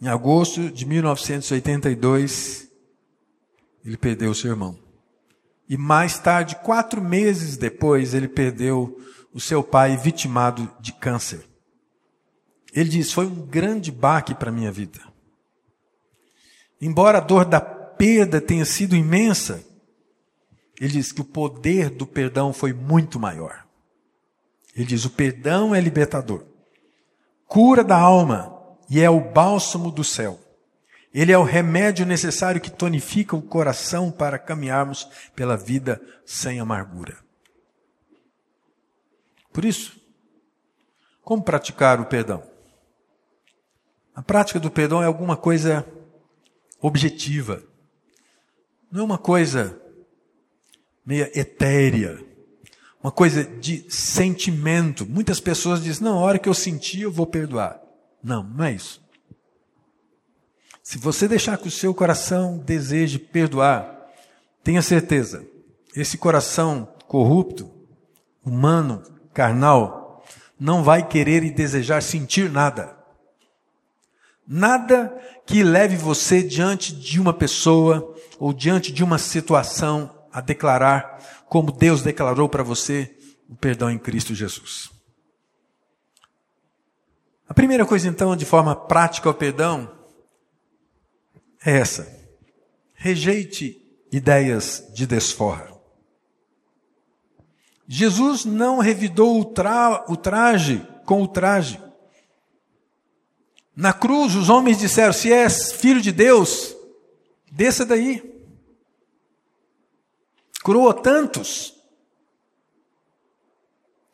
Em 0.00 0.08
agosto 0.08 0.70
de 0.70 0.86
1982, 0.86 2.70
ele 3.84 3.98
perdeu 3.98 4.32
seu 4.32 4.52
irmão. 4.52 4.78
E 5.68 5.76
mais 5.76 6.18
tarde, 6.18 6.56
quatro 6.56 7.02
meses 7.02 7.58
depois, 7.58 8.14
ele 8.14 8.28
perdeu 8.28 8.98
o 9.30 9.38
seu 9.38 9.62
pai 9.62 9.94
vitimado 9.98 10.74
de 10.80 10.90
câncer. 10.90 11.46
Ele 12.72 12.88
diz: 12.88 13.12
Foi 13.12 13.26
um 13.26 13.44
grande 13.44 13.92
baque 13.92 14.34
para 14.34 14.48
a 14.48 14.54
minha 14.54 14.72
vida. 14.72 15.06
Embora 16.80 17.18
a 17.18 17.20
dor 17.20 17.44
da 17.44 17.60
perda 17.60 18.40
tenha 18.40 18.64
sido 18.64 18.94
imensa, 18.94 19.64
ele 20.80 20.92
diz 20.92 21.10
que 21.10 21.20
o 21.20 21.24
poder 21.24 21.90
do 21.90 22.06
perdão 22.06 22.52
foi 22.52 22.72
muito 22.72 23.18
maior. 23.18 23.66
Ele 24.74 24.86
diz: 24.86 25.04
o 25.04 25.10
perdão 25.10 25.74
é 25.74 25.80
libertador, 25.80 26.44
cura 27.46 27.82
da 27.82 27.96
alma, 27.96 28.56
e 28.88 29.00
é 29.00 29.10
o 29.10 29.20
bálsamo 29.20 29.90
do 29.90 30.04
céu. 30.04 30.38
Ele 31.12 31.32
é 31.32 31.38
o 31.38 31.42
remédio 31.42 32.06
necessário 32.06 32.60
que 32.60 32.70
tonifica 32.70 33.34
o 33.34 33.42
coração 33.42 34.10
para 34.10 34.38
caminharmos 34.38 35.08
pela 35.34 35.56
vida 35.56 36.00
sem 36.24 36.60
amargura. 36.60 37.16
Por 39.52 39.64
isso, 39.64 39.98
como 41.22 41.42
praticar 41.42 42.00
o 42.00 42.06
perdão? 42.06 42.42
A 44.14 44.22
prática 44.22 44.60
do 44.60 44.70
perdão 44.70 45.02
é 45.02 45.06
alguma 45.06 45.36
coisa 45.36 45.84
objetiva. 46.80 47.62
Não 48.90 49.00
é 49.00 49.04
uma 49.04 49.18
coisa 49.18 49.80
meia 51.04 51.30
etérea, 51.34 52.22
uma 53.02 53.12
coisa 53.12 53.44
de 53.44 53.86
sentimento. 53.88 55.06
Muitas 55.06 55.40
pessoas 55.40 55.82
dizem: 55.82 56.04
não, 56.04 56.18
a 56.18 56.22
hora 56.22 56.38
que 56.38 56.48
eu 56.48 56.54
sentir, 56.54 57.02
eu 57.02 57.12
vou 57.12 57.26
perdoar. 57.26 57.80
Não, 58.22 58.42
não 58.42 58.64
é 58.64 58.72
isso. 58.72 59.02
Se 60.82 60.98
você 60.98 61.28
deixar 61.28 61.58
que 61.58 61.68
o 61.68 61.70
seu 61.70 61.94
coração 61.94 62.58
deseje 62.58 63.18
perdoar, 63.18 64.10
tenha 64.64 64.80
certeza, 64.82 65.46
esse 65.94 66.16
coração 66.16 66.88
corrupto, 67.06 67.70
humano, 68.44 69.02
carnal, 69.34 70.24
não 70.58 70.82
vai 70.82 71.06
querer 71.06 71.44
e 71.44 71.50
desejar 71.50 72.02
sentir 72.02 72.50
nada. 72.50 72.97
Nada 74.50 75.14
que 75.44 75.62
leve 75.62 75.94
você 75.94 76.42
diante 76.42 76.94
de 76.94 77.20
uma 77.20 77.34
pessoa 77.34 78.16
ou 78.38 78.50
diante 78.50 78.90
de 78.90 79.04
uma 79.04 79.18
situação 79.18 80.10
a 80.32 80.40
declarar, 80.40 81.44
como 81.50 81.70
Deus 81.70 82.00
declarou 82.00 82.48
para 82.48 82.62
você, 82.62 83.14
o 83.46 83.54
perdão 83.54 83.90
em 83.90 83.98
Cristo 83.98 84.34
Jesus. 84.34 84.90
A 87.46 87.52
primeira 87.52 87.84
coisa, 87.84 88.08
então, 88.08 88.34
de 88.34 88.46
forma 88.46 88.74
prática 88.74 89.28
ao 89.28 89.34
perdão, 89.34 89.90
é 91.64 91.76
essa. 91.78 92.10
Rejeite 92.94 93.76
ideias 94.10 94.82
de 94.94 95.06
desforra. 95.06 95.78
Jesus 97.86 98.46
não 98.46 98.78
revidou 98.78 99.40
o, 99.40 99.44
tra 99.44 100.04
o 100.08 100.16
traje 100.16 100.86
com 101.04 101.22
o 101.22 101.28
traje. 101.28 101.82
Na 103.80 103.92
cruz, 103.92 104.34
os 104.34 104.48
homens 104.48 104.76
disseram: 104.76 105.12
Se 105.12 105.32
és 105.32 105.70
filho 105.70 106.00
de 106.00 106.10
Deus, 106.10 106.74
desça 107.48 107.86
daí. 107.86 108.20
Curou 110.64 110.92
tantos. 110.92 111.72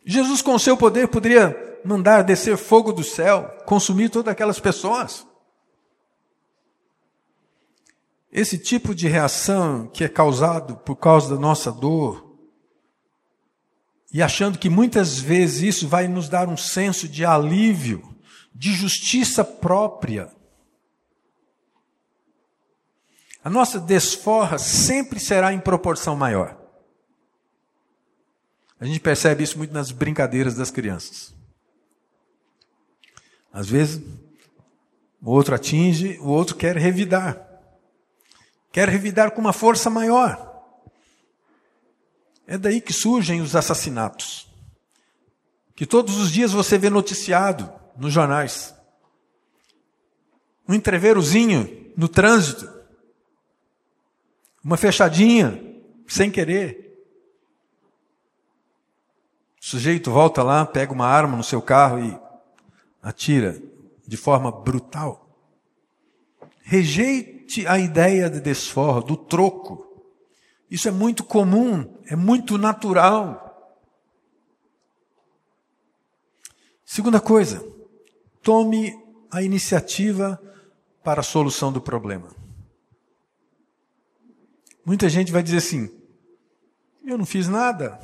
Jesus, 0.04 0.42
com 0.42 0.58
seu 0.58 0.76
poder, 0.76 1.08
poderia 1.08 1.80
mandar 1.82 2.24
descer 2.24 2.58
fogo 2.58 2.92
do 2.92 3.02
céu, 3.02 3.56
consumir 3.64 4.10
todas 4.10 4.30
aquelas 4.30 4.60
pessoas. 4.60 5.26
Esse 8.30 8.58
tipo 8.58 8.94
de 8.94 9.08
reação 9.08 9.86
que 9.86 10.04
é 10.04 10.08
causado 10.10 10.76
por 10.76 10.96
causa 10.96 11.34
da 11.34 11.40
nossa 11.40 11.72
dor, 11.72 12.36
e 14.12 14.22
achando 14.22 14.58
que 14.58 14.68
muitas 14.68 15.18
vezes 15.18 15.62
isso 15.62 15.88
vai 15.88 16.06
nos 16.06 16.28
dar 16.28 16.50
um 16.50 16.56
senso 16.56 17.08
de 17.08 17.24
alívio, 17.24 18.13
de 18.54 18.72
justiça 18.72 19.44
própria. 19.44 20.30
A 23.42 23.50
nossa 23.50 23.80
desforra 23.80 24.58
sempre 24.58 25.18
será 25.18 25.52
em 25.52 25.60
proporção 25.60 26.16
maior. 26.16 26.56
A 28.78 28.86
gente 28.86 29.00
percebe 29.00 29.42
isso 29.42 29.58
muito 29.58 29.74
nas 29.74 29.90
brincadeiras 29.90 30.54
das 30.54 30.70
crianças. 30.70 31.34
Às 33.52 33.68
vezes, 33.68 34.02
o 35.20 35.30
outro 35.30 35.54
atinge, 35.54 36.18
o 36.20 36.28
outro 36.28 36.56
quer 36.56 36.76
revidar. 36.76 37.40
Quer 38.72 38.88
revidar 38.88 39.30
com 39.32 39.40
uma 39.40 39.52
força 39.52 39.90
maior. 39.90 40.52
É 42.46 42.58
daí 42.58 42.80
que 42.80 42.92
surgem 42.92 43.40
os 43.40 43.54
assassinatos. 43.54 44.48
Que 45.74 45.86
todos 45.86 46.16
os 46.18 46.30
dias 46.30 46.52
você 46.52 46.76
vê 46.76 46.90
noticiado 46.90 47.83
nos 47.96 48.12
jornais. 48.12 48.74
Um 50.68 50.74
entreverozinho 50.74 51.92
no 51.96 52.08
trânsito. 52.08 52.72
Uma 54.62 54.76
fechadinha, 54.76 55.60
sem 56.06 56.30
querer. 56.30 56.84
O 59.60 59.64
sujeito 59.66 60.10
volta 60.10 60.42
lá, 60.42 60.64
pega 60.64 60.92
uma 60.92 61.06
arma 61.06 61.36
no 61.36 61.44
seu 61.44 61.60
carro 61.60 61.98
e 61.98 62.18
atira 63.02 63.60
de 64.06 64.16
forma 64.16 64.50
brutal. 64.50 65.24
Rejeite 66.62 67.66
a 67.66 67.78
ideia 67.78 68.30
de 68.30 68.40
desforra, 68.40 69.02
do 69.02 69.16
troco. 69.16 69.86
Isso 70.70 70.88
é 70.88 70.90
muito 70.90 71.22
comum, 71.22 71.98
é 72.06 72.16
muito 72.16 72.56
natural. 72.56 73.44
Segunda 76.84 77.20
coisa, 77.20 77.62
tome 78.44 78.94
a 79.30 79.42
iniciativa 79.42 80.40
para 81.02 81.20
a 81.20 81.24
solução 81.24 81.72
do 81.72 81.80
problema. 81.80 82.28
Muita 84.84 85.08
gente 85.08 85.32
vai 85.32 85.42
dizer 85.42 85.56
assim: 85.56 85.90
eu 87.04 87.16
não 87.16 87.24
fiz 87.24 87.48
nada. 87.48 87.98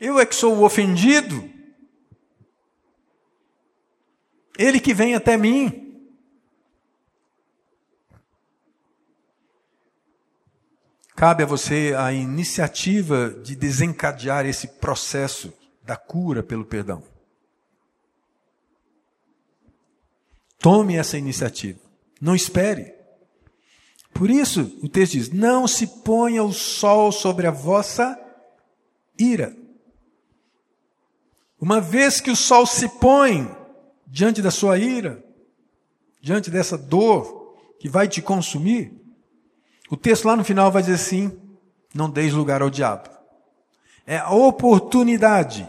Eu 0.00 0.18
é 0.18 0.26
que 0.26 0.34
sou 0.34 0.56
o 0.56 0.64
ofendido. 0.64 1.48
Ele 4.58 4.80
que 4.80 4.94
vem 4.94 5.14
até 5.14 5.36
mim. 5.36 5.82
Cabe 11.14 11.42
a 11.42 11.46
você 11.46 11.94
a 11.96 12.12
iniciativa 12.12 13.30
de 13.30 13.54
desencadear 13.56 14.44
esse 14.44 14.68
processo 14.68 15.52
da 15.82 15.96
cura 15.96 16.42
pelo 16.42 16.64
perdão. 16.64 17.15
Tome 20.66 20.96
essa 20.96 21.16
iniciativa. 21.16 21.78
Não 22.20 22.34
espere. 22.34 22.92
Por 24.12 24.28
isso, 24.28 24.76
o 24.82 24.88
texto 24.88 25.12
diz: 25.12 25.30
Não 25.30 25.68
se 25.68 25.86
ponha 26.02 26.42
o 26.42 26.52
sol 26.52 27.12
sobre 27.12 27.46
a 27.46 27.52
vossa 27.52 28.20
ira. 29.16 29.56
Uma 31.60 31.80
vez 31.80 32.20
que 32.20 32.32
o 32.32 32.34
sol 32.34 32.66
se 32.66 32.88
põe 32.88 33.48
diante 34.08 34.42
da 34.42 34.50
sua 34.50 34.76
ira, 34.76 35.24
diante 36.20 36.50
dessa 36.50 36.76
dor 36.76 37.56
que 37.78 37.88
vai 37.88 38.08
te 38.08 38.20
consumir, 38.20 38.92
o 39.88 39.96
texto 39.96 40.24
lá 40.24 40.34
no 40.34 40.42
final 40.42 40.72
vai 40.72 40.82
dizer 40.82 40.94
assim: 40.94 41.40
Não 41.94 42.10
deis 42.10 42.32
lugar 42.32 42.60
ao 42.60 42.70
diabo. 42.70 43.08
É 44.04 44.18
a 44.18 44.32
oportunidade 44.32 45.64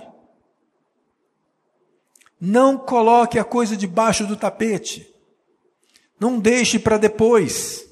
não 2.39 2.78
coloque 2.78 3.39
a 3.39 3.43
coisa 3.43 3.76
debaixo 3.76 4.26
do 4.26 4.38
tapete. 4.38 5.13
Não 6.19 6.39
deixe 6.39 6.80
para 6.80 6.97
depois. 6.97 7.86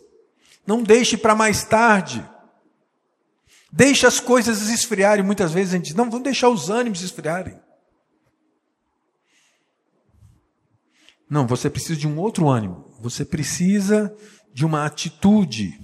Não 0.66 0.82
deixe 0.82 1.18
para 1.18 1.36
mais 1.36 1.64
tarde. 1.64 2.28
Deixe 3.72 4.06
as 4.06 4.20
coisas 4.20 4.70
esfriarem. 4.70 5.24
Muitas 5.24 5.52
vezes 5.52 5.74
a 5.74 5.78
gente 5.78 5.88
diz: 5.88 5.96
não, 5.96 6.10
vamos 6.10 6.24
deixar 6.24 6.50
os 6.50 6.70
ânimos 6.70 7.02
esfriarem. 7.02 7.60
Não, 11.30 11.48
você 11.48 11.70
precisa 11.70 12.00
de 12.00 12.08
um 12.08 12.20
outro 12.20 12.48
ânimo. 12.48 12.96
Você 13.00 13.26
precisa 13.26 14.16
de 14.54 14.66
uma 14.66 14.86
atitude 14.86 15.80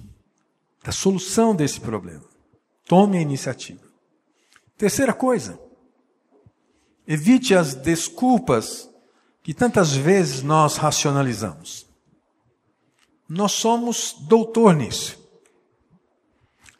da 0.82 0.92
solução 0.92 1.54
desse 1.54 1.80
problema. 1.80 2.24
Tome 2.86 3.18
a 3.18 3.20
iniciativa. 3.20 3.82
Terceira 4.76 5.12
coisa. 5.12 5.60
Evite 7.06 7.54
as 7.54 7.74
desculpas 7.74 8.88
que 9.42 9.52
tantas 9.52 9.92
vezes 9.92 10.42
nós 10.42 10.76
racionalizamos. 10.76 11.86
Nós 13.28 13.52
somos 13.52 14.14
doutor 14.28 14.74
nisso. 14.74 15.18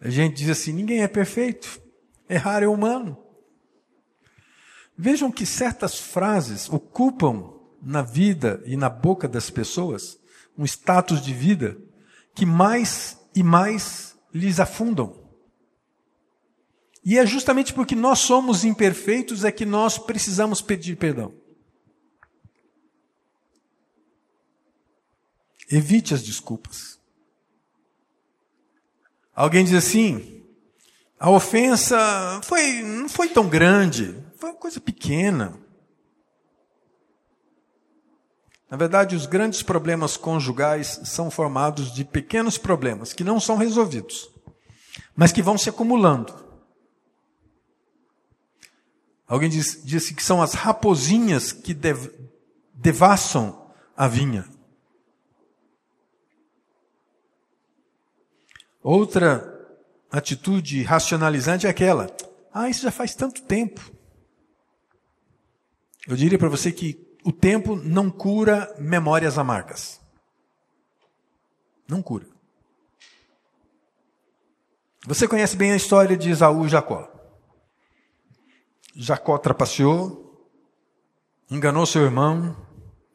A 0.01 0.11
gente 0.11 0.37
diz 0.37 0.51
assim: 0.51 0.73
ninguém 0.73 1.03
é 1.03 1.09
perfeito, 1.09 1.81
errar 2.29 2.63
é 2.63 2.67
humano. 2.67 3.17
Vejam 4.97 5.33
que 5.33 5.47
certas 5.47 5.99
frases 5.99 6.69
ocupam 6.69 7.53
na 7.81 8.03
vida 8.03 8.63
e 8.67 8.77
na 8.77 8.89
boca 8.89 9.27
das 9.27 9.51
pessoas 9.51 10.19
um 10.57 10.65
status 10.65 11.21
de 11.21 11.33
vida 11.33 11.77
que 12.35 12.45
mais 12.45 13.19
e 13.35 13.43
mais 13.43 14.17
lhes 14.33 14.61
afundam. 14.61 15.22
E 17.05 17.19
é 17.19 17.27
justamente 17.27 17.75
porque 17.75 17.97
nós 17.97 18.21
somos 18.21 18.65
imperfeitos 18.65 19.45
é 19.45 19.51
que 19.51 19.67
nós 19.67 19.99
precisamos 19.99 20.61
pedir 20.61 20.97
perdão. 20.97 21.35
Evite 25.71 26.15
as 26.15 26.23
desculpas. 26.23 27.01
Alguém 29.35 29.65
diz 29.65 29.75
assim: 29.75 30.45
a 31.19 31.31
ofensa 31.31 32.41
foi, 32.45 32.83
não 32.83 33.09
foi 33.09 33.29
tão 33.29 33.49
grande, 33.49 34.15
foi 34.37 34.51
uma 34.51 34.59
coisa 34.59 34.81
pequena. 34.81 35.59
Na 38.71 38.77
verdade, 38.77 39.17
os 39.17 39.27
grandes 39.27 39.63
problemas 39.63 40.17
conjugais 40.17 41.01
são 41.05 41.31
formados 41.31 41.93
de 41.93 42.05
pequenos 42.05 42.57
problemas 42.57 43.13
que 43.13 43.25
não 43.25 43.39
são 43.41 43.57
resolvidos, 43.57 44.31
mas 45.17 45.33
que 45.33 45.43
vão 45.43 45.59
se 45.59 45.69
acumulando. 45.69 46.52
Alguém 49.33 49.49
disse, 49.49 50.13
que 50.13 50.23
são 50.23 50.43
as 50.43 50.53
raposinhas 50.53 51.53
que 51.53 51.73
dev, 51.73 52.07
devassam 52.75 53.73
a 53.97 54.07
vinha. 54.07 54.47
Outra 58.83 59.43
atitude 60.11 60.83
racionalizante 60.83 61.67
é 61.67 61.71
aquela: 61.71 62.15
ah, 62.53 62.69
isso 62.69 62.83
já 62.83 62.91
faz 62.91 63.15
tanto 63.15 63.41
tempo. 63.45 63.81
Eu 66.07 66.15
diria 66.15 66.39
para 66.39 66.51
você 66.51 66.71
que 66.71 67.03
o 67.25 67.33
tempo 67.33 67.75
não 67.75 68.11
cura 68.11 68.77
memórias 68.79 69.39
amargas. 69.39 69.99
Não 71.89 72.03
cura. 72.03 72.27
Você 75.07 75.27
conhece 75.27 75.57
bem 75.57 75.73
a 75.73 75.77
história 75.77 76.19
de 76.19 76.29
Esaú 76.29 76.67
e 76.67 76.69
Jacó. 76.69 77.12
Jacó 78.95 79.39
trapaceou, 79.39 80.51
enganou 81.51 81.87
seu 81.87 82.03
irmão, 82.03 82.57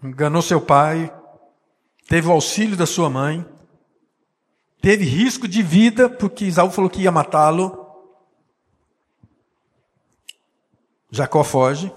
enganou 0.03 0.41
seu 0.41 0.59
pai, 0.59 1.13
teve 2.07 2.27
o 2.27 2.31
auxílio 2.31 2.75
da 2.75 2.85
sua 2.85 3.09
mãe, 3.09 3.45
teve 4.81 5.05
risco 5.05 5.47
de 5.47 5.61
vida, 5.61 6.09
porque 6.09 6.45
Isaú 6.45 6.71
falou 6.71 6.89
que 6.89 7.01
ia 7.01 7.11
matá-lo. 7.11 7.85
Jacó 11.11 11.43
foge, 11.43 11.93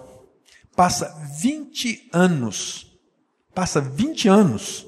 passa 0.76 1.08
20 1.40 2.10
anos, 2.12 2.98
passa 3.54 3.80
20 3.80 4.28
anos. 4.28 4.86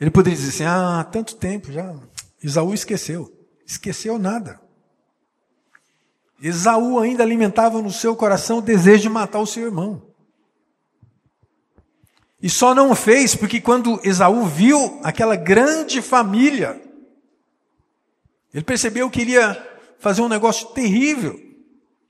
Ele 0.00 0.10
poderia 0.10 0.36
dizer 0.36 0.50
assim: 0.50 0.64
ah, 0.64 1.04
tanto 1.04 1.36
tempo 1.36 1.70
já. 1.70 1.94
Isaú 2.42 2.74
esqueceu. 2.74 3.32
Esqueceu 3.66 4.18
nada. 4.18 4.63
Esaú 6.40 6.98
ainda 6.98 7.22
alimentava 7.22 7.80
no 7.80 7.92
seu 7.92 8.14
coração 8.16 8.58
o 8.58 8.62
desejo 8.62 9.02
de 9.02 9.08
matar 9.08 9.40
o 9.40 9.46
seu 9.46 9.64
irmão. 9.64 10.02
E 12.42 12.50
só 12.50 12.74
não 12.74 12.94
fez 12.94 13.34
porque 13.34 13.60
quando 13.60 14.00
Esaú 14.04 14.44
viu 14.44 15.00
aquela 15.02 15.36
grande 15.36 16.02
família, 16.02 16.80
ele 18.52 18.64
percebeu 18.64 19.08
que 19.10 19.22
iria 19.22 19.70
fazer 19.98 20.20
um 20.20 20.28
negócio 20.28 20.68
terrível 20.68 21.40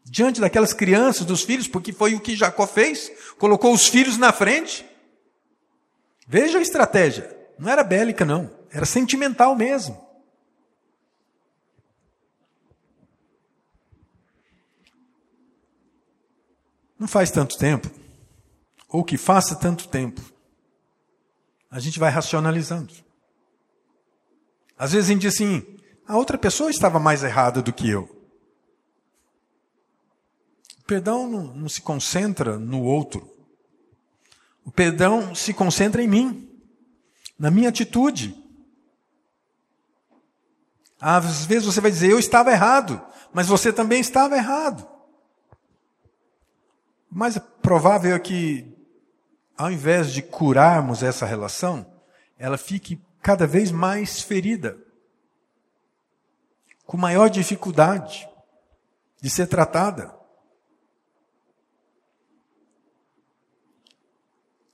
diante 0.05 0.41
daquelas 0.41 0.73
crianças, 0.73 1.25
dos 1.25 1.43
filhos, 1.43 1.69
porque 1.69 1.93
foi 1.93 2.15
o 2.15 2.21
que 2.21 2.37
Jacó 2.37 2.67
fez, 2.67 3.11
colocou 3.39 3.73
os 3.73 3.87
filhos 3.87 4.19
na 4.19 4.33
frente. 4.33 4.85
Veja 6.27 6.59
a 6.59 6.63
estratégia. 6.63 7.35
Não 7.59 7.71
era 7.71 7.85
bélica, 7.85 8.25
não. 8.25 8.51
Era 8.71 8.85
sentimental 8.85 9.55
mesmo. 9.55 10.05
Não 16.99 17.09
faz 17.09 17.31
tanto 17.31 17.59
tempo, 17.59 17.91
ou 18.89 19.03
que 19.03 19.17
faça 19.17 19.57
tanto 19.57 19.89
tempo, 19.89 20.21
a 21.71 21.81
gente 21.81 21.99
vai 21.99 22.11
racionalizando. 22.11 22.95
Às 24.79 24.93
vezes 24.93 25.11
a 25.11 25.13
gente 25.13 25.23
diz 25.23 25.35
assim: 25.35 25.67
a 26.07 26.17
outra 26.17 26.39
pessoa 26.39 26.71
estava 26.71 27.01
mais 27.01 27.25
errada 27.25 27.61
do 27.61 27.73
que 27.73 27.89
eu. 27.89 28.03
O 30.79 30.87
perdão 30.87 31.29
não, 31.29 31.43
não 31.55 31.69
se 31.69 31.81
concentra 31.81 32.59
no 32.59 32.83
outro. 32.83 33.29
O 34.65 34.71
perdão 34.71 35.35
se 35.35 35.53
concentra 35.53 36.03
em 36.03 36.09
mim, 36.09 36.49
na 37.39 37.51
minha 37.51 37.71
atitude. 37.71 38.41
Às 41.01 41.45
vezes 41.45 41.67
você 41.67 41.81
vai 41.81 41.91
dizer, 41.91 42.11
eu 42.11 42.19
estava 42.19 42.51
errado, 42.51 43.01
mas 43.33 43.47
você 43.47 43.73
também 43.73 44.01
estava 44.01 44.37
errado. 44.37 44.94
O 47.15 47.19
mais 47.19 47.39
provável 47.63 48.13
é 48.13 48.19
que, 48.19 48.77
ao 49.57 49.71
invés 49.71 50.13
de 50.13 50.21
curarmos 50.21 51.01
essa 51.01 51.25
relação, 51.25 51.87
ela 52.37 52.59
fique 52.59 53.01
cada 53.23 53.47
vez 53.47 53.71
mais 53.71 54.21
ferida, 54.21 54.77
com 56.85 56.97
maior 56.97 57.31
dificuldade 57.31 58.29
de 59.23 59.31
ser 59.31 59.47
tratada. 59.47 60.13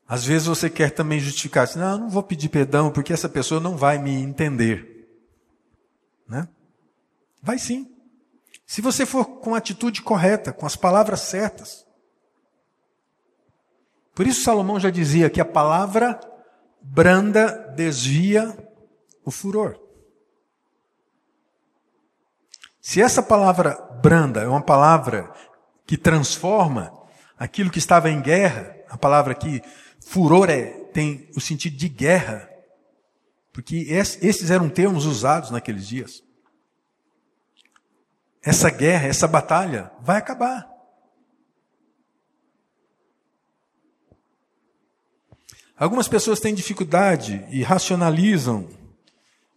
Às 0.08 0.24
vezes 0.24 0.48
você 0.48 0.70
quer 0.70 0.90
também 0.92 1.20
justificar, 1.20 1.64
assim, 1.64 1.78
não, 1.78 1.98
não 1.98 2.08
vou 2.08 2.22
pedir 2.22 2.48
perdão 2.48 2.90
porque 2.90 3.12
essa 3.12 3.28
pessoa 3.28 3.60
não 3.60 3.76
vai 3.76 3.98
me 3.98 4.12
entender. 4.12 5.06
Né? 6.26 6.48
Vai 7.42 7.58
sim. 7.58 7.94
Se 8.66 8.80
você 8.80 9.04
for 9.04 9.26
com 9.40 9.54
a 9.54 9.58
atitude 9.58 10.00
correta, 10.00 10.54
com 10.54 10.64
as 10.64 10.74
palavras 10.74 11.20
certas. 11.20 11.89
Por 14.20 14.26
isso 14.26 14.42
Salomão 14.42 14.78
já 14.78 14.90
dizia 14.90 15.30
que 15.30 15.40
a 15.40 15.46
palavra 15.46 16.20
branda 16.82 17.72
desvia 17.74 18.54
o 19.24 19.30
furor. 19.30 19.80
Se 22.82 23.00
essa 23.00 23.22
palavra 23.22 23.80
branda 24.02 24.42
é 24.42 24.46
uma 24.46 24.60
palavra 24.60 25.32
que 25.86 25.96
transforma 25.96 26.92
aquilo 27.38 27.70
que 27.70 27.78
estava 27.78 28.10
em 28.10 28.20
guerra, 28.20 28.76
a 28.90 28.98
palavra 28.98 29.34
que 29.34 29.62
furor 30.04 30.50
é, 30.50 30.66
tem 30.92 31.30
o 31.34 31.40
sentido 31.40 31.78
de 31.78 31.88
guerra, 31.88 32.46
porque 33.54 33.86
esses 33.88 34.50
eram 34.50 34.68
termos 34.68 35.06
usados 35.06 35.50
naqueles 35.50 35.88
dias. 35.88 36.22
Essa 38.42 38.68
guerra, 38.68 39.06
essa 39.08 39.26
batalha 39.26 39.90
vai 39.98 40.18
acabar. 40.18 40.79
Algumas 45.80 46.06
pessoas 46.06 46.38
têm 46.38 46.54
dificuldade 46.54 47.42
e 47.48 47.62
racionalizam 47.62 48.68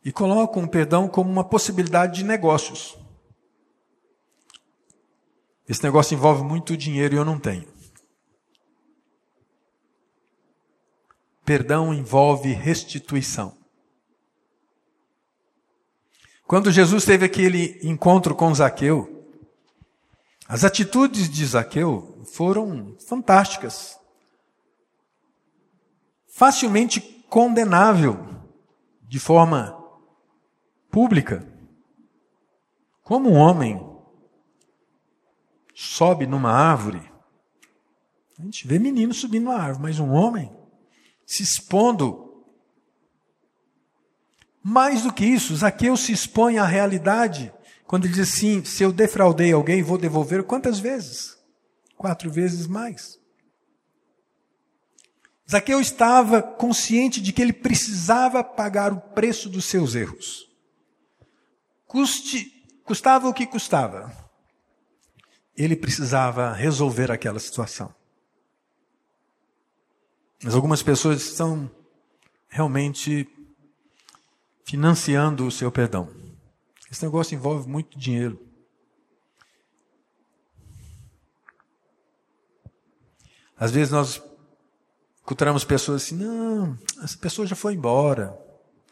e 0.05 0.09
colocam 0.09 0.63
o 0.63 0.69
perdão 0.69 1.05
como 1.05 1.29
uma 1.29 1.43
possibilidade 1.43 2.15
de 2.15 2.23
negócios. 2.23 2.97
Esse 5.67 5.83
negócio 5.83 6.15
envolve 6.15 6.41
muito 6.41 6.77
dinheiro 6.77 7.13
e 7.13 7.17
eu 7.17 7.25
não 7.25 7.37
tenho. 7.37 7.67
Perdão 11.43 11.93
envolve 11.93 12.53
restituição. 12.53 13.57
Quando 16.47 16.71
Jesus 16.71 17.03
teve 17.03 17.25
aquele 17.25 17.81
encontro 17.83 18.33
com 18.33 18.55
Zaqueu, 18.55 19.27
as 20.47 20.63
atitudes 20.63 21.29
de 21.29 21.45
Zaqueu 21.45 22.23
foram 22.23 22.95
fantásticas 22.97 24.01
facilmente 26.33 26.99
condenável 27.29 28.17
de 29.03 29.19
forma 29.19 29.79
pública. 30.89 31.47
Como 33.03 33.29
um 33.29 33.35
homem 33.35 33.79
sobe 35.75 36.25
numa 36.25 36.51
árvore, 36.51 37.07
a 38.39 38.41
gente 38.41 38.67
vê 38.67 38.79
menino 38.79 39.13
subindo 39.13 39.45
na 39.45 39.57
árvore, 39.57 39.83
mas 39.83 39.99
um 39.99 40.11
homem 40.11 40.51
se 41.23 41.43
expondo. 41.43 42.43
Mais 44.63 45.03
do 45.03 45.13
que 45.13 45.23
isso, 45.23 45.55
Zaqueu 45.55 45.95
se 45.95 46.11
expõe 46.11 46.57
à 46.57 46.65
realidade 46.65 47.53
quando 47.85 48.05
ele 48.05 48.15
diz 48.15 48.33
assim: 48.33 48.65
se 48.65 48.81
eu 48.81 48.91
defraudei 48.91 49.51
alguém, 49.51 49.83
vou 49.83 49.99
devolver 49.99 50.43
quantas 50.43 50.79
vezes? 50.79 51.37
Quatro 51.95 52.31
vezes 52.31 52.65
mais. 52.65 53.22
Zaqueu 55.49 55.81
estava 55.81 56.41
consciente 56.41 57.21
de 57.21 57.33
que 57.33 57.41
ele 57.41 57.53
precisava 57.53 58.43
pagar 58.43 58.93
o 58.93 58.99
preço 58.99 59.49
dos 59.49 59.65
seus 59.65 59.93
erros. 59.93 60.49
Custe, 61.85 62.49
custava 62.83 63.27
o 63.27 63.33
que 63.33 63.45
custava. 63.45 64.11
Ele 65.55 65.75
precisava 65.75 66.53
resolver 66.53 67.11
aquela 67.11 67.39
situação. 67.39 67.93
Mas 70.43 70.55
algumas 70.55 70.81
pessoas 70.81 71.21
estão 71.21 71.69
realmente 72.49 73.27
financiando 74.65 75.45
o 75.45 75.51
seu 75.51 75.71
perdão. 75.71 76.09
Esse 76.89 77.03
negócio 77.03 77.35
envolve 77.35 77.67
muito 77.67 77.97
dinheiro. 77.97 78.39
Às 83.57 83.71
vezes 83.71 83.91
nós 83.91 84.21
Encontramos 85.23 85.63
pessoas 85.63 86.03
assim, 86.03 86.15
não, 86.15 86.77
essa 87.01 87.17
pessoa 87.17 87.47
já 87.47 87.55
foi 87.55 87.73
embora. 87.73 88.37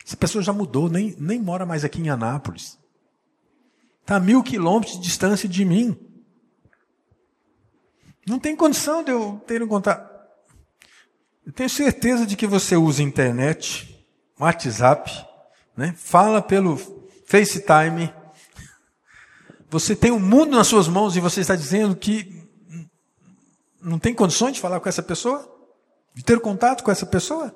Essa 0.05 0.15
pessoa 0.15 0.41
já 0.41 0.53
mudou, 0.53 0.89
nem, 0.89 1.15
nem 1.19 1.39
mora 1.39 1.65
mais 1.65 1.83
aqui 1.83 2.01
em 2.01 2.09
Anápolis. 2.09 2.79
Está 4.01 4.15
a 4.15 4.19
mil 4.19 4.41
quilômetros 4.41 4.95
de 4.95 5.01
distância 5.01 5.47
de 5.47 5.65
mim. 5.65 5.97
Não 8.25 8.39
tem 8.39 8.55
condição 8.55 9.03
de 9.03 9.11
eu 9.11 9.41
ter 9.45 9.61
um 9.61 9.67
contato. 9.67 10.09
Eu 11.45 11.51
tenho 11.51 11.69
certeza 11.69 12.25
de 12.25 12.35
que 12.35 12.47
você 12.47 12.77
usa 12.77 13.03
internet, 13.03 14.05
WhatsApp, 14.39 15.11
né? 15.75 15.93
fala 15.97 16.41
pelo 16.41 16.77
FaceTime. 17.25 18.13
Você 19.69 19.95
tem 19.95 20.11
o 20.11 20.15
um 20.15 20.19
mundo 20.19 20.55
nas 20.55 20.67
suas 20.67 20.87
mãos 20.87 21.15
e 21.15 21.19
você 21.19 21.41
está 21.41 21.55
dizendo 21.55 21.95
que 21.95 22.41
não 23.81 23.99
tem 23.99 24.13
condições 24.13 24.53
de 24.53 24.61
falar 24.61 24.79
com 24.79 24.87
essa 24.87 25.03
pessoa? 25.03 25.50
De 26.13 26.23
ter 26.23 26.39
contato 26.39 26.83
com 26.83 26.91
essa 26.91 27.05
pessoa? 27.05 27.55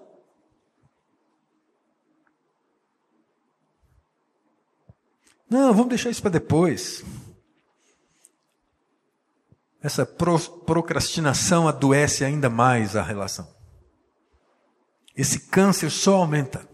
Não, 5.49 5.73
vamos 5.73 5.89
deixar 5.89 6.09
isso 6.09 6.21
para 6.21 6.31
depois. 6.31 7.03
Essa 9.81 10.05
pro, 10.05 10.39
procrastinação 10.39 11.67
adoece 11.67 12.25
ainda 12.25 12.49
mais 12.49 12.95
a 12.95 13.03
relação. 13.03 13.53
Esse 15.15 15.47
câncer 15.47 15.91
só 15.91 16.15
aumenta. 16.15 16.67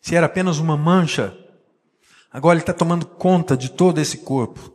Se 0.00 0.14
era 0.14 0.26
apenas 0.26 0.58
uma 0.58 0.76
mancha, 0.76 1.36
agora 2.30 2.54
ele 2.54 2.62
está 2.62 2.72
tomando 2.72 3.06
conta 3.06 3.56
de 3.56 3.70
todo 3.70 4.00
esse 4.00 4.18
corpo. 4.18 4.72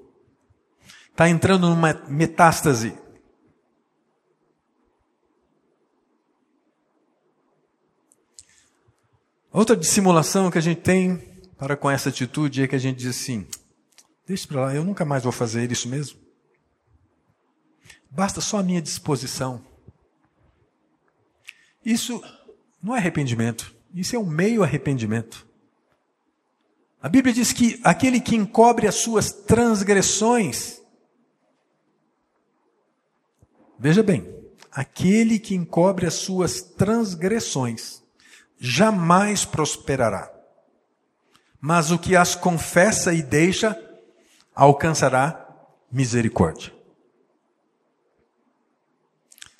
Está 1.09 1.29
entrando 1.29 1.69
numa 1.69 1.93
metástase. 2.07 2.97
Outra 9.53 9.77
dissimulação 9.77 10.49
que 10.49 10.57
a 10.57 10.61
gente 10.61 10.81
tem 10.81 11.17
para 11.59 11.77
com 11.77 11.87
essa 11.87 12.09
atitude 12.09 12.63
é 12.63 12.67
que 12.67 12.75
a 12.75 12.79
gente 12.79 12.97
diz 12.97 13.15
assim: 13.15 13.47
deixa 14.25 14.47
para 14.47 14.61
lá, 14.61 14.75
eu 14.75 14.83
nunca 14.83 15.05
mais 15.05 15.21
vou 15.21 15.31
fazer 15.31 15.71
isso 15.71 15.87
mesmo. 15.87 16.19
Basta 18.09 18.41
só 18.41 18.57
a 18.57 18.63
minha 18.63 18.81
disposição. 18.81 19.63
Isso 21.85 22.23
não 22.81 22.95
é 22.95 22.97
arrependimento, 22.97 23.75
isso 23.93 24.15
é 24.15 24.19
um 24.19 24.25
meio 24.25 24.63
arrependimento. 24.63 25.45
A 26.99 27.07
Bíblia 27.07 27.33
diz 27.33 27.53
que 27.53 27.79
aquele 27.83 28.19
que 28.19 28.35
encobre 28.35 28.87
as 28.87 28.95
suas 28.95 29.31
transgressões, 29.31 30.81
veja 33.77 34.01
bem, 34.01 34.33
aquele 34.71 35.37
que 35.37 35.53
encobre 35.53 36.07
as 36.07 36.15
suas 36.15 36.61
transgressões, 36.61 38.02
jamais 38.65 39.43
prosperará. 39.43 40.31
Mas 41.59 41.91
o 41.91 41.99
que 41.99 42.15
as 42.15 42.33
confessa 42.33 43.13
e 43.13 43.21
deixa, 43.21 43.77
alcançará 44.55 45.45
misericórdia. 45.91 46.71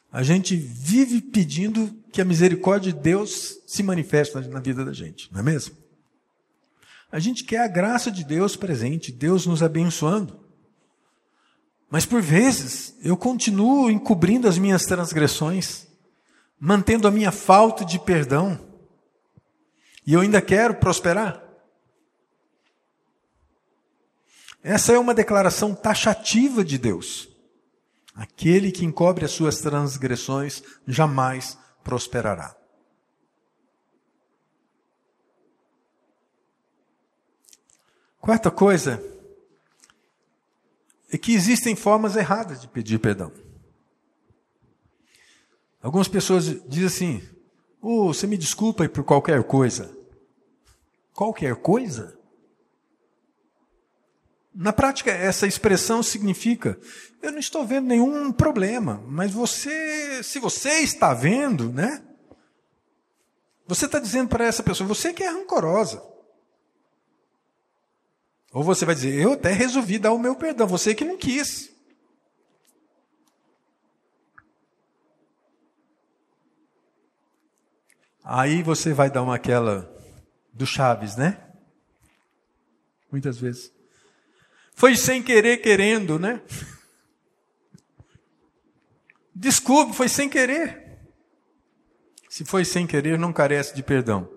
A 0.10 0.24
gente 0.24 0.56
vive 0.56 1.20
pedindo 1.20 1.94
que 2.14 2.22
a 2.22 2.26
misericórdia 2.26 2.94
de 2.94 3.00
Deus 3.00 3.58
se 3.68 3.84
manifeste 3.84 4.38
na 4.38 4.62
vida 4.62 4.86
da 4.86 4.94
gente, 4.94 5.30
não 5.34 5.42
é 5.42 5.44
mesmo? 5.44 5.76
A 7.12 7.20
gente 7.20 7.44
quer 7.44 7.60
a 7.60 7.68
graça 7.68 8.10
de 8.10 8.24
Deus 8.24 8.56
presente, 8.56 9.12
Deus 9.12 9.46
nos 9.46 9.62
abençoando. 9.62 10.40
Mas 11.90 12.06
por 12.06 12.22
vezes 12.22 12.96
eu 13.04 13.18
continuo 13.18 13.92
encobrindo 13.92 14.48
as 14.48 14.58
minhas 14.58 14.84
transgressões, 14.84 15.88
mantendo 16.58 17.06
a 17.06 17.12
minha 17.12 17.34
falta 17.34 17.84
de 17.84 18.00
perdão, 18.00 18.73
e 20.06 20.14
eu 20.14 20.22
ainda 20.22 20.42
quero 20.42 20.76
prosperar. 20.76 21.42
Essa 24.62 24.94
é 24.94 25.00
uma 25.00 25.14
declaração 25.14 25.76
taxativa 25.76 26.64
de 26.64 26.78
Deus. 26.78 27.28
Aquele 28.16 28.72
que 28.72 28.86
encobre 28.86 29.26
as 29.26 29.32
suas 29.32 29.60
transgressões 29.60 30.64
jamais 30.88 31.58
prosperará. 31.84 32.56
Quarta 38.20 38.50
coisa 38.50 39.04
é 41.12 41.18
que 41.18 41.34
existem 41.34 41.76
formas 41.76 42.16
erradas 42.16 42.62
de 42.62 42.70
pedir 42.70 43.00
perdão. 43.00 43.34
Algumas 45.82 46.08
pessoas 46.08 46.46
dizem 46.70 46.86
assim: 46.86 47.33
oh, 47.84 48.14
você 48.14 48.26
me 48.26 48.38
desculpa 48.38 48.88
por 48.88 49.04
qualquer 49.04 49.44
coisa. 49.44 49.96
Qualquer 51.14 51.56
coisa? 51.58 52.18
Na 54.56 54.72
prática, 54.72 55.12
essa 55.12 55.46
expressão 55.46 56.02
significa: 56.02 56.80
eu 57.22 57.32
não 57.32 57.40
estou 57.40 57.66
vendo 57.66 57.88
nenhum 57.88 58.32
problema, 58.32 59.04
mas 59.08 59.32
você, 59.32 60.24
se 60.24 60.40
você 60.40 60.80
está 60.80 61.14
vendo, 61.14 61.72
né? 61.72 62.04
Você 63.68 63.86
está 63.86 64.00
dizendo 64.00 64.30
para 64.30 64.46
essa 64.46 64.62
pessoa, 64.62 64.88
você 64.88 65.14
que 65.14 65.24
é 65.24 65.30
rancorosa. 65.30 66.04
Ou 68.52 68.64
você 68.64 68.86
vai 68.86 68.94
dizer, 68.94 69.20
eu 69.20 69.34
até 69.34 69.52
resolvi 69.52 69.98
dar 69.98 70.12
o 70.12 70.20
meu 70.20 70.36
perdão, 70.36 70.68
você 70.68 70.94
que 70.94 71.04
não 71.04 71.18
quis. 71.18 71.73
Aí 78.24 78.64
você 78.64 78.94
vai 78.94 79.12
dar 79.12 79.22
uma 79.22 79.36
aquela 79.36 79.92
do 80.54 80.66
Chaves, 80.66 81.16
né? 81.16 81.40
Muitas 83.12 83.38
vezes. 83.38 83.72
Foi 84.76 84.96
sem 84.96 85.22
querer 85.22 85.58
querendo, 85.58 86.18
né? 86.18 86.42
Desculpe, 89.36 89.94
foi 89.94 90.08
sem 90.08 90.30
querer. 90.30 91.00
Se 92.30 92.46
foi 92.46 92.64
sem 92.64 92.88
querer, 92.88 93.20
não 93.20 93.34
carece 93.34 93.76
de 93.76 93.84
perdão. 93.84 94.30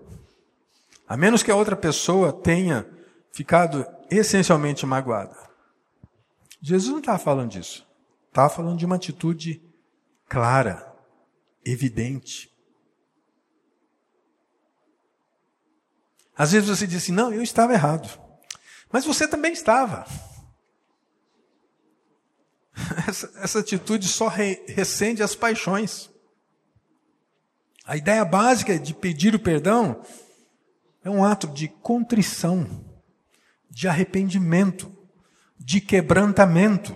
A 1.07 1.15
menos 1.15 1.41
que 1.41 1.49
a 1.49 1.55
outra 1.55 1.75
pessoa 1.75 2.33
tenha 2.33 2.85
ficado 3.31 3.85
essencialmente 4.11 4.85
magoada. 4.85 5.35
Jesus 6.61 6.91
não 6.91 6.99
estava 6.99 7.17
falando 7.17 7.51
disso. 7.51 7.87
Estava 8.27 8.49
falando 8.49 8.77
de 8.77 8.85
uma 8.85 8.97
atitude 8.97 9.61
clara, 10.27 10.93
evidente. 11.65 12.51
Às 16.37 16.51
vezes 16.51 16.69
você 16.69 16.85
diz 16.85 17.03
assim: 17.03 17.11
não, 17.11 17.33
eu 17.33 17.41
estava 17.41 17.73
errado. 17.73 18.07
Mas 18.91 19.03
você 19.05 19.27
também 19.27 19.53
estava. 19.53 20.05
Essa, 23.07 23.31
essa 23.37 23.59
atitude 23.59 24.07
só 24.07 24.27
re, 24.27 24.63
recende 24.67 25.23
as 25.23 25.33
paixões. 25.33 26.11
A 27.83 27.97
ideia 27.97 28.23
básica 28.23 28.77
de 28.77 28.93
pedir 28.93 29.33
o 29.33 29.39
perdão 29.39 30.03
é 31.03 31.09
um 31.09 31.25
ato 31.25 31.47
de 31.47 31.67
contrição 31.67 32.85
de 33.67 33.87
arrependimento, 33.87 34.95
de 35.57 35.81
quebrantamento. 35.81 36.95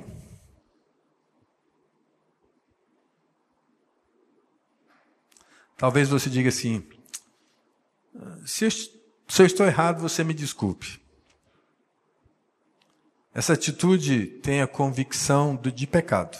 Talvez 5.77 6.09
você 6.09 6.29
diga 6.29 6.49
assim: 6.49 6.87
se 8.45 8.65
eu, 8.65 8.69
se 9.31 9.41
eu 9.41 9.45
estou 9.45 9.65
errado, 9.65 10.01
você 10.01 10.25
me 10.25 10.33
desculpe. 10.33 11.01
Essa 13.33 13.53
atitude 13.53 14.25
tem 14.25 14.61
a 14.61 14.67
convicção 14.67 15.55
de 15.55 15.87
pecado. 15.87 16.37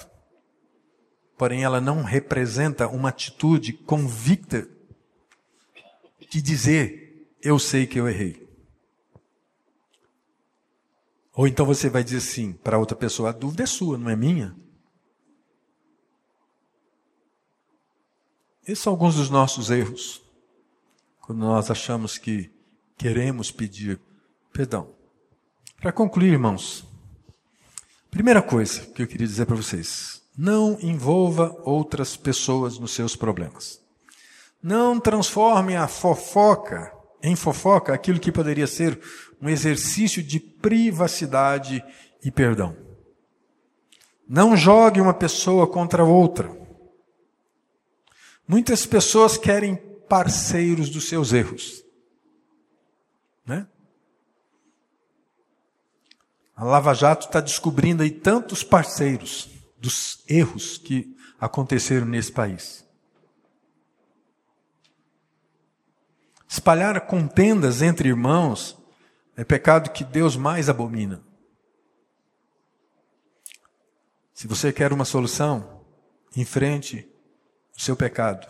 Porém, 1.37 1.63
ela 1.63 1.79
não 1.79 2.03
representa 2.03 2.89
uma 2.89 3.07
atitude 3.07 3.71
convicta 3.71 4.67
de 6.29 6.41
dizer: 6.41 7.33
eu 7.41 7.57
sei 7.57 7.87
que 7.87 7.97
eu 7.97 8.09
errei. 8.09 8.45
Ou 11.33 11.47
então 11.47 11.65
você 11.65 11.89
vai 11.89 12.03
dizer 12.03 12.17
assim 12.17 12.51
para 12.51 12.77
outra 12.77 12.97
pessoa: 12.97 13.29
a 13.29 13.31
dúvida 13.31 13.63
é 13.63 13.67
sua, 13.67 13.97
não 13.97 14.09
é 14.09 14.17
minha. 14.17 14.53
Esses 18.63 18.79
são 18.83 18.91
alguns 18.91 19.15
dos 19.15 19.29
nossos 19.29 19.69
erros. 19.69 20.21
Quando 21.21 21.39
nós 21.39 21.71
achamos 21.71 22.17
que 22.17 22.51
queremos 23.01 23.49
pedir 23.49 23.99
perdão. 24.53 24.93
Para 25.81 25.91
concluir, 25.91 26.33
irmãos, 26.33 26.85
primeira 28.11 28.43
coisa 28.43 28.81
que 28.81 29.01
eu 29.01 29.07
queria 29.07 29.25
dizer 29.25 29.47
para 29.47 29.55
vocês: 29.55 30.21
não 30.37 30.77
envolva 30.79 31.59
outras 31.63 32.15
pessoas 32.15 32.77
nos 32.77 32.91
seus 32.91 33.15
problemas. 33.15 33.81
Não 34.61 34.99
transforme 34.99 35.75
a 35.75 35.87
fofoca 35.87 36.93
em 37.23 37.35
fofoca 37.35 37.91
aquilo 37.91 38.19
que 38.19 38.31
poderia 38.31 38.67
ser 38.67 38.99
um 39.41 39.49
exercício 39.49 40.21
de 40.21 40.39
privacidade 40.39 41.83
e 42.23 42.29
perdão. 42.29 42.77
Não 44.29 44.55
jogue 44.55 45.01
uma 45.01 45.13
pessoa 45.13 45.65
contra 45.65 46.03
outra. 46.03 46.55
Muitas 48.47 48.85
pessoas 48.85 49.39
querem 49.39 49.75
parceiros 50.07 50.87
dos 50.91 51.09
seus 51.09 51.33
erros. 51.33 51.81
Né? 53.45 53.67
A 56.55 56.63
Lava 56.63 56.93
Jato 56.93 57.25
está 57.25 57.39
descobrindo 57.41 58.03
aí 58.03 58.11
tantos 58.11 58.63
parceiros 58.63 59.49
dos 59.79 60.23
erros 60.27 60.77
que 60.77 61.17
aconteceram 61.39 62.05
nesse 62.05 62.31
país. 62.31 62.85
Espalhar 66.47 67.07
contendas 67.07 67.81
entre 67.81 68.09
irmãos 68.09 68.77
é 69.35 69.43
pecado 69.43 69.89
que 69.89 70.03
Deus 70.03 70.35
mais 70.35 70.69
abomina. 70.69 71.23
Se 74.33 74.47
você 74.47 74.71
quer 74.71 74.93
uma 74.93 75.05
solução, 75.05 75.83
enfrente 76.35 77.09
o 77.75 77.81
seu 77.81 77.95
pecado. 77.95 78.47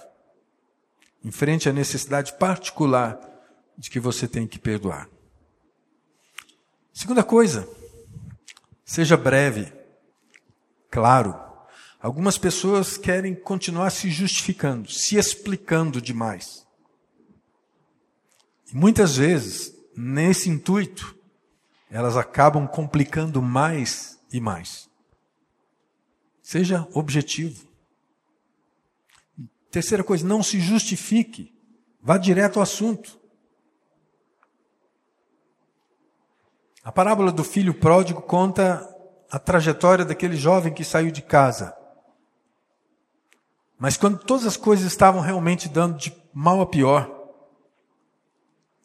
Enfrente 1.23 1.69
a 1.69 1.73
necessidade 1.73 2.33
particular 2.33 3.30
de 3.78 3.89
que 3.89 3.99
você 3.99 4.28
tem 4.28 4.47
que 4.47 4.59
perdoar. 4.59 5.09
Segunda 6.93 7.24
coisa, 7.24 7.67
seja 8.84 9.15
breve, 9.15 9.72
claro. 10.89 11.39
Algumas 11.99 12.38
pessoas 12.38 12.97
querem 12.97 13.36
continuar 13.36 13.91
se 13.91 14.09
justificando, 14.09 14.89
se 14.91 15.17
explicando 15.17 16.01
demais. 16.01 16.65
E 18.72 18.76
muitas 18.76 19.17
vezes 19.17 19.74
nesse 19.95 20.49
intuito, 20.49 21.15
elas 21.89 22.17
acabam 22.17 22.67
complicando 22.67 23.41
mais 23.41 24.19
e 24.32 24.39
mais. 24.39 24.89
Seja 26.41 26.88
objetivo. 26.93 27.69
Terceira 29.69 30.03
coisa, 30.03 30.26
não 30.26 30.41
se 30.41 30.59
justifique. 30.59 31.53
Vá 32.01 32.17
direto 32.17 32.57
ao 32.57 32.63
assunto. 32.63 33.20
A 36.84 36.91
parábola 36.91 37.32
do 37.32 37.43
filho 37.43 37.73
pródigo 37.73 38.21
conta 38.21 38.88
a 39.29 39.38
trajetória 39.38 40.03
daquele 40.03 40.36
jovem 40.36 40.73
que 40.73 40.84
saiu 40.84 41.11
de 41.11 41.21
casa. 41.21 41.75
Mas 43.77 43.97
quando 43.97 44.19
todas 44.19 44.45
as 44.45 44.57
coisas 44.57 44.86
estavam 44.86 45.21
realmente 45.21 45.69
dando 45.69 45.97
de 45.97 46.15
mal 46.34 46.61
a 46.61 46.65
pior, 46.65 47.09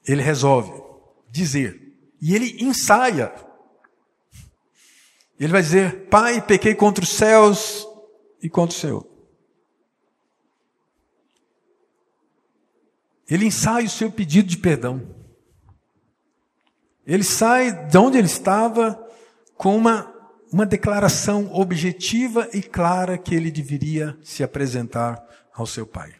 ele 0.07 0.23
resolve 0.23 0.73
dizer. 1.31 1.83
E 2.21 2.35
ele 2.35 2.63
ensaia. 2.63 3.33
Ele 5.39 5.53
vai 5.53 5.63
dizer: 5.63 6.09
Pai, 6.09 6.41
pequei 6.41 6.75
contra 6.75 7.05
os 7.05 7.11
céus 7.11 7.87
e 8.43 8.49
contra 8.49 8.77
o 8.77 8.81
Senhor. 8.81 9.07
Ele 13.29 13.47
ensaia 13.47 13.87
o 13.87 13.91
seu 13.91 14.11
pedido 14.11 14.49
de 14.49 14.57
perdão. 14.57 15.26
Ele 17.07 17.23
sai 17.23 17.87
de 17.87 17.97
onde 17.97 18.19
ele 18.19 18.27
estava 18.27 19.01
com 19.55 19.77
uma, 19.77 20.13
uma 20.53 20.67
declaração 20.67 21.53
objetiva 21.55 22.49
e 22.53 22.61
clara 22.61 23.17
que 23.17 23.35
ele 23.35 23.51
deveria 23.51 24.19
se 24.23 24.43
apresentar 24.43 25.25
ao 25.55 25.67
seu 25.67 25.87
pai. 25.87 26.15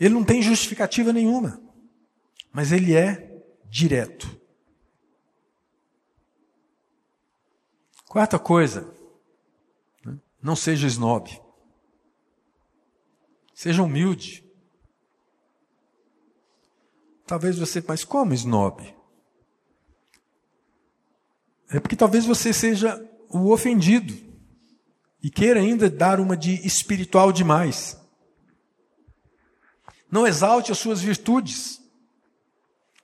Ele 0.00 0.14
não 0.14 0.24
tem 0.24 0.42
justificativa 0.42 1.12
nenhuma, 1.12 1.60
mas 2.50 2.72
ele 2.72 2.94
é 2.94 3.42
direto. 3.68 4.40
Quarta 8.08 8.38
coisa, 8.38 8.92
né? 10.04 10.18
não 10.42 10.56
seja 10.56 10.86
snob. 10.86 11.40
Seja 13.54 13.82
humilde. 13.82 14.44
Talvez 17.26 17.58
você, 17.58 17.82
mas 17.86 18.04
como 18.04 18.34
snob? 18.34 19.01
É 21.72 21.80
porque 21.80 21.96
talvez 21.96 22.26
você 22.26 22.52
seja 22.52 23.02
o 23.30 23.50
ofendido 23.50 24.14
e 25.22 25.30
queira 25.30 25.58
ainda 25.58 25.88
dar 25.88 26.20
uma 26.20 26.36
de 26.36 26.66
espiritual 26.66 27.32
demais. 27.32 27.98
Não 30.10 30.26
exalte 30.26 30.70
as 30.70 30.76
suas 30.76 31.00
virtudes, 31.00 31.80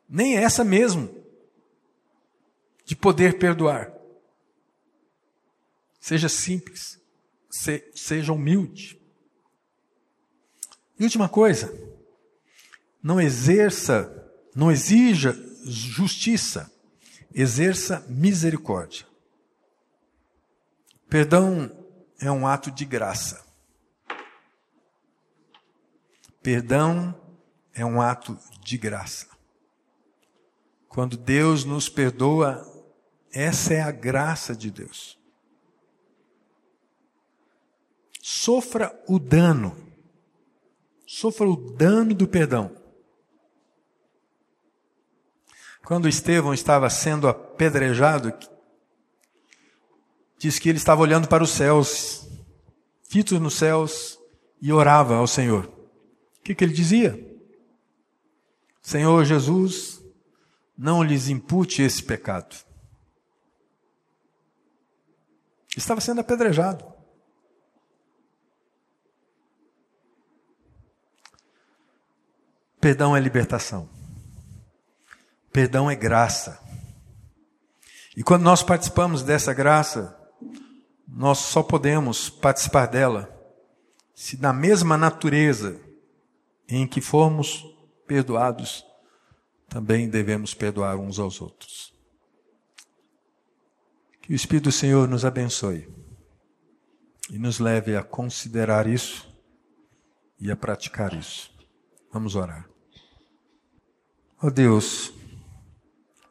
nem 0.06 0.36
essa 0.36 0.62
mesmo, 0.62 1.08
de 2.84 2.94
poder 2.94 3.38
perdoar. 3.38 3.90
Seja 5.98 6.28
simples, 6.28 7.00
seja 7.94 8.34
humilde. 8.34 9.00
E 10.98 11.04
última 11.04 11.28
coisa, 11.28 11.72
não 13.02 13.18
exerça, 13.18 14.30
não 14.54 14.70
exija 14.70 15.32
justiça, 15.64 16.70
exerça 17.32 18.04
misericórdia. 18.08 19.06
Perdão 21.08 21.70
é 22.20 22.30
um 22.30 22.46
ato 22.46 22.70
de 22.70 22.84
graça. 22.84 23.44
Perdão 26.42 27.14
é 27.74 27.84
um 27.84 28.00
ato 28.00 28.38
de 28.62 28.76
graça. 28.76 29.26
Quando 30.88 31.16
Deus 31.16 31.64
nos 31.64 31.88
perdoa, 31.88 32.66
essa 33.32 33.74
é 33.74 33.80
a 33.80 33.90
graça 33.90 34.54
de 34.54 34.70
Deus. 34.70 35.18
Sofra 38.20 38.98
o 39.06 39.18
dano. 39.18 39.76
Sofra 41.06 41.48
o 41.48 41.56
dano 41.74 42.14
do 42.14 42.26
perdão. 42.28 42.87
Quando 45.88 46.06
Estevão 46.06 46.52
estava 46.52 46.90
sendo 46.90 47.26
apedrejado, 47.26 48.30
diz 50.36 50.58
que 50.58 50.68
ele 50.68 50.76
estava 50.76 51.00
olhando 51.00 51.26
para 51.26 51.42
os 51.42 51.48
céus, 51.48 52.28
fito 53.08 53.40
nos 53.40 53.54
céus, 53.54 54.18
e 54.60 54.70
orava 54.70 55.16
ao 55.16 55.26
Senhor. 55.26 55.64
O 55.64 56.42
que, 56.44 56.54
que 56.54 56.62
ele 56.62 56.74
dizia? 56.74 57.18
Senhor 58.82 59.24
Jesus, 59.24 60.04
não 60.76 61.02
lhes 61.02 61.30
impute 61.30 61.80
esse 61.80 62.02
pecado. 62.02 62.54
Estava 65.74 66.02
sendo 66.02 66.20
apedrejado. 66.20 66.84
Perdão 72.78 73.16
é 73.16 73.20
libertação. 73.20 73.97
Perdão 75.52 75.90
é 75.90 75.96
graça. 75.96 76.60
E 78.16 78.22
quando 78.22 78.42
nós 78.42 78.62
participamos 78.62 79.22
dessa 79.22 79.52
graça, 79.52 80.16
nós 81.06 81.38
só 81.38 81.62
podemos 81.62 82.28
participar 82.28 82.86
dela 82.86 83.34
se 84.14 84.36
na 84.40 84.52
mesma 84.52 84.96
natureza 84.96 85.80
em 86.68 86.88
que 86.88 87.00
fomos 87.00 87.64
perdoados, 88.04 88.84
também 89.68 90.08
devemos 90.08 90.54
perdoar 90.54 90.96
uns 90.96 91.20
aos 91.20 91.40
outros. 91.40 91.94
Que 94.20 94.32
o 94.32 94.34
Espírito 94.34 94.64
do 94.64 94.72
Senhor 94.72 95.06
nos 95.06 95.24
abençoe 95.24 95.88
e 97.30 97.38
nos 97.38 97.60
leve 97.60 97.96
a 97.96 98.02
considerar 98.02 98.88
isso 98.88 99.32
e 100.40 100.50
a 100.50 100.56
praticar 100.56 101.14
isso. 101.14 101.54
Vamos 102.12 102.34
orar. 102.34 102.68
Ó 104.42 104.48
oh 104.48 104.50
Deus, 104.50 105.12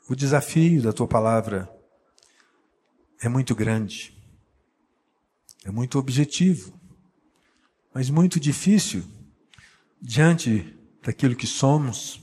o 0.10 0.16
desafio 0.16 0.82
da 0.82 0.94
tua 0.94 1.08
palavra 1.08 1.70
é 3.22 3.28
muito 3.28 3.56
grande, 3.56 4.18
é 5.66 5.72
muito 5.72 6.00
objetivo, 6.00 6.74
mas 7.94 8.10
muito 8.10 8.40
difícil 8.40 9.04
diante 10.02 10.78
daquilo 11.04 11.36
que 11.36 11.48
somos. 11.48 12.22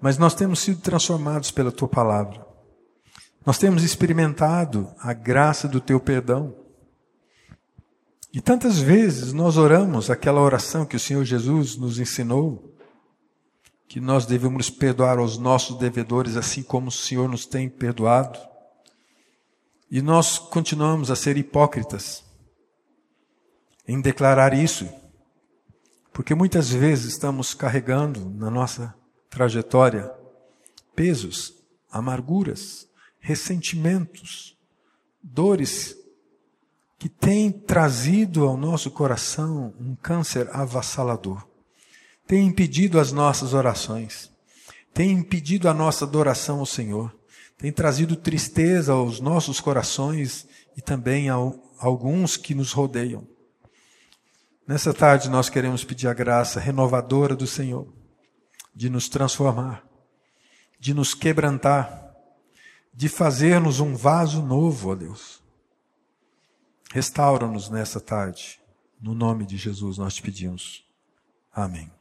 Mas 0.00 0.18
nós 0.18 0.34
temos 0.34 0.60
sido 0.60 0.80
transformados 0.80 1.50
pela 1.50 1.70
tua 1.70 1.88
palavra. 1.88 2.44
Nós 3.46 3.56
temos 3.58 3.82
experimentado 3.82 4.92
a 4.98 5.12
graça 5.12 5.68
do 5.68 5.80
teu 5.80 6.00
perdão. 6.00 6.54
E 8.32 8.40
tantas 8.40 8.78
vezes 8.78 9.32
nós 9.32 9.56
oramos 9.56 10.10
aquela 10.10 10.40
oração 10.40 10.84
que 10.84 10.96
o 10.96 11.00
Senhor 11.00 11.24
Jesus 11.24 11.76
nos 11.76 11.98
ensinou, 11.98 12.71
que 13.88 14.00
nós 14.00 14.24
devemos 14.24 14.70
perdoar 14.70 15.18
aos 15.18 15.36
nossos 15.36 15.76
devedores, 15.78 16.36
assim 16.36 16.62
como 16.62 16.88
o 16.88 16.92
Senhor 16.92 17.28
nos 17.28 17.44
tem 17.44 17.68
perdoado. 17.68 18.38
E 19.90 20.00
nós 20.00 20.38
continuamos 20.38 21.10
a 21.10 21.16
ser 21.16 21.36
hipócritas 21.36 22.24
em 23.86 24.00
declarar 24.00 24.54
isso, 24.54 24.88
porque 26.12 26.34
muitas 26.34 26.70
vezes 26.70 27.12
estamos 27.12 27.52
carregando 27.52 28.30
na 28.30 28.50
nossa 28.50 28.94
trajetória 29.28 30.10
pesos, 30.96 31.54
amarguras, 31.90 32.88
ressentimentos, 33.20 34.56
dores 35.22 35.96
que 36.98 37.08
têm 37.08 37.50
trazido 37.50 38.46
ao 38.46 38.56
nosso 38.56 38.90
coração 38.90 39.74
um 39.78 39.94
câncer 39.94 40.48
avassalador 40.52 41.51
tem 42.32 42.46
impedido 42.46 42.98
as 42.98 43.12
nossas 43.12 43.52
orações, 43.52 44.32
tem 44.94 45.10
impedido 45.10 45.68
a 45.68 45.74
nossa 45.74 46.06
adoração 46.06 46.60
ao 46.60 46.64
Senhor, 46.64 47.14
tem 47.58 47.70
trazido 47.70 48.16
tristeza 48.16 48.94
aos 48.94 49.20
nossos 49.20 49.60
corações 49.60 50.48
e 50.74 50.80
também 50.80 51.28
a 51.28 51.34
alguns 51.78 52.38
que 52.38 52.54
nos 52.54 52.72
rodeiam. 52.72 53.28
Nessa 54.66 54.94
tarde 54.94 55.28
nós 55.28 55.50
queremos 55.50 55.84
pedir 55.84 56.08
a 56.08 56.14
graça 56.14 56.58
renovadora 56.58 57.36
do 57.36 57.46
Senhor, 57.46 57.86
de 58.74 58.88
nos 58.88 59.10
transformar, 59.10 59.84
de 60.80 60.94
nos 60.94 61.12
quebrantar, 61.12 62.14
de 62.94 63.10
fazermos 63.10 63.78
um 63.78 63.94
vaso 63.94 64.40
novo, 64.40 64.90
ó 64.90 64.94
Deus. 64.94 65.42
Restaura-nos 66.90 67.68
nessa 67.68 68.00
tarde. 68.00 68.58
No 68.98 69.14
nome 69.14 69.44
de 69.44 69.58
Jesus 69.58 69.98
nós 69.98 70.14
te 70.14 70.22
pedimos. 70.22 70.82
Amém. 71.52 71.92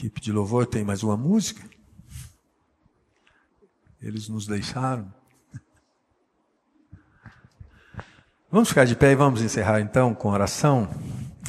Equipe 0.00 0.18
de 0.18 0.32
louvor 0.32 0.66
tem 0.66 0.82
mais 0.82 1.02
uma 1.02 1.14
música. 1.14 1.62
Eles 4.00 4.30
nos 4.30 4.46
deixaram. 4.46 5.12
Vamos 8.50 8.70
ficar 8.70 8.86
de 8.86 8.96
pé 8.96 9.12
e 9.12 9.14
vamos 9.14 9.42
encerrar 9.42 9.80
então 9.80 10.14
com 10.14 10.30
oração 10.30 10.88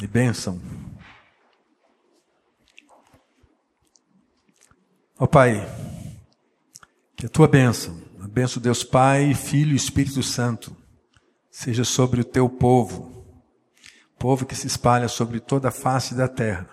e 0.02 0.06
bênção. 0.06 0.60
Ó 5.18 5.26
Pai, 5.26 5.66
que 7.16 7.24
a 7.24 7.28
tua 7.28 7.48
bênção, 7.48 8.00
a 8.20 8.28
bênção 8.28 8.60
de 8.60 8.64
Deus 8.64 8.84
Pai, 8.84 9.32
Filho 9.34 9.72
e 9.72 9.76
Espírito 9.76 10.22
Santo, 10.22 10.76
seja 11.50 11.84
sobre 11.84 12.20
o 12.20 12.24
teu 12.24 12.48
povo 12.50 13.12
povo 14.22 14.46
que 14.46 14.54
se 14.54 14.68
espalha 14.68 15.08
sobre 15.08 15.40
toda 15.40 15.70
a 15.70 15.72
face 15.72 16.14
da 16.14 16.28
terra, 16.28 16.68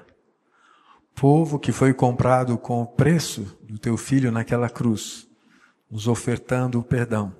povo 1.20 1.60
que 1.60 1.74
foi 1.74 1.94
comprado 1.94 2.58
com 2.58 2.82
o 2.82 2.88
preço 2.88 3.58
do 3.62 3.78
teu 3.78 3.98
filho 3.98 4.32
naquela 4.32 4.70
cruz, 4.70 5.28
nos 5.92 6.08
ofertando 6.08 6.80
o 6.80 6.84
perdão. 6.84 7.36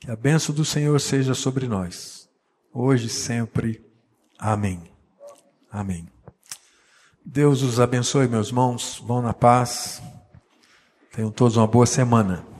Que 0.00 0.10
a 0.10 0.16
benção 0.16 0.52
do 0.52 0.64
Senhor 0.64 1.00
seja 1.00 1.32
sobre 1.32 1.68
nós, 1.68 2.28
hoje 2.74 3.06
e 3.06 3.08
sempre. 3.08 3.86
Amém. 4.36 4.82
Amém. 5.70 6.08
Deus 7.24 7.62
os 7.62 7.78
abençoe, 7.78 8.26
meus 8.26 8.48
irmãos. 8.48 9.00
Vão 9.06 9.22
na 9.22 9.32
paz. 9.32 10.02
Tenham 11.12 11.30
todos 11.30 11.56
uma 11.56 11.68
boa 11.68 11.86
semana. 11.86 12.51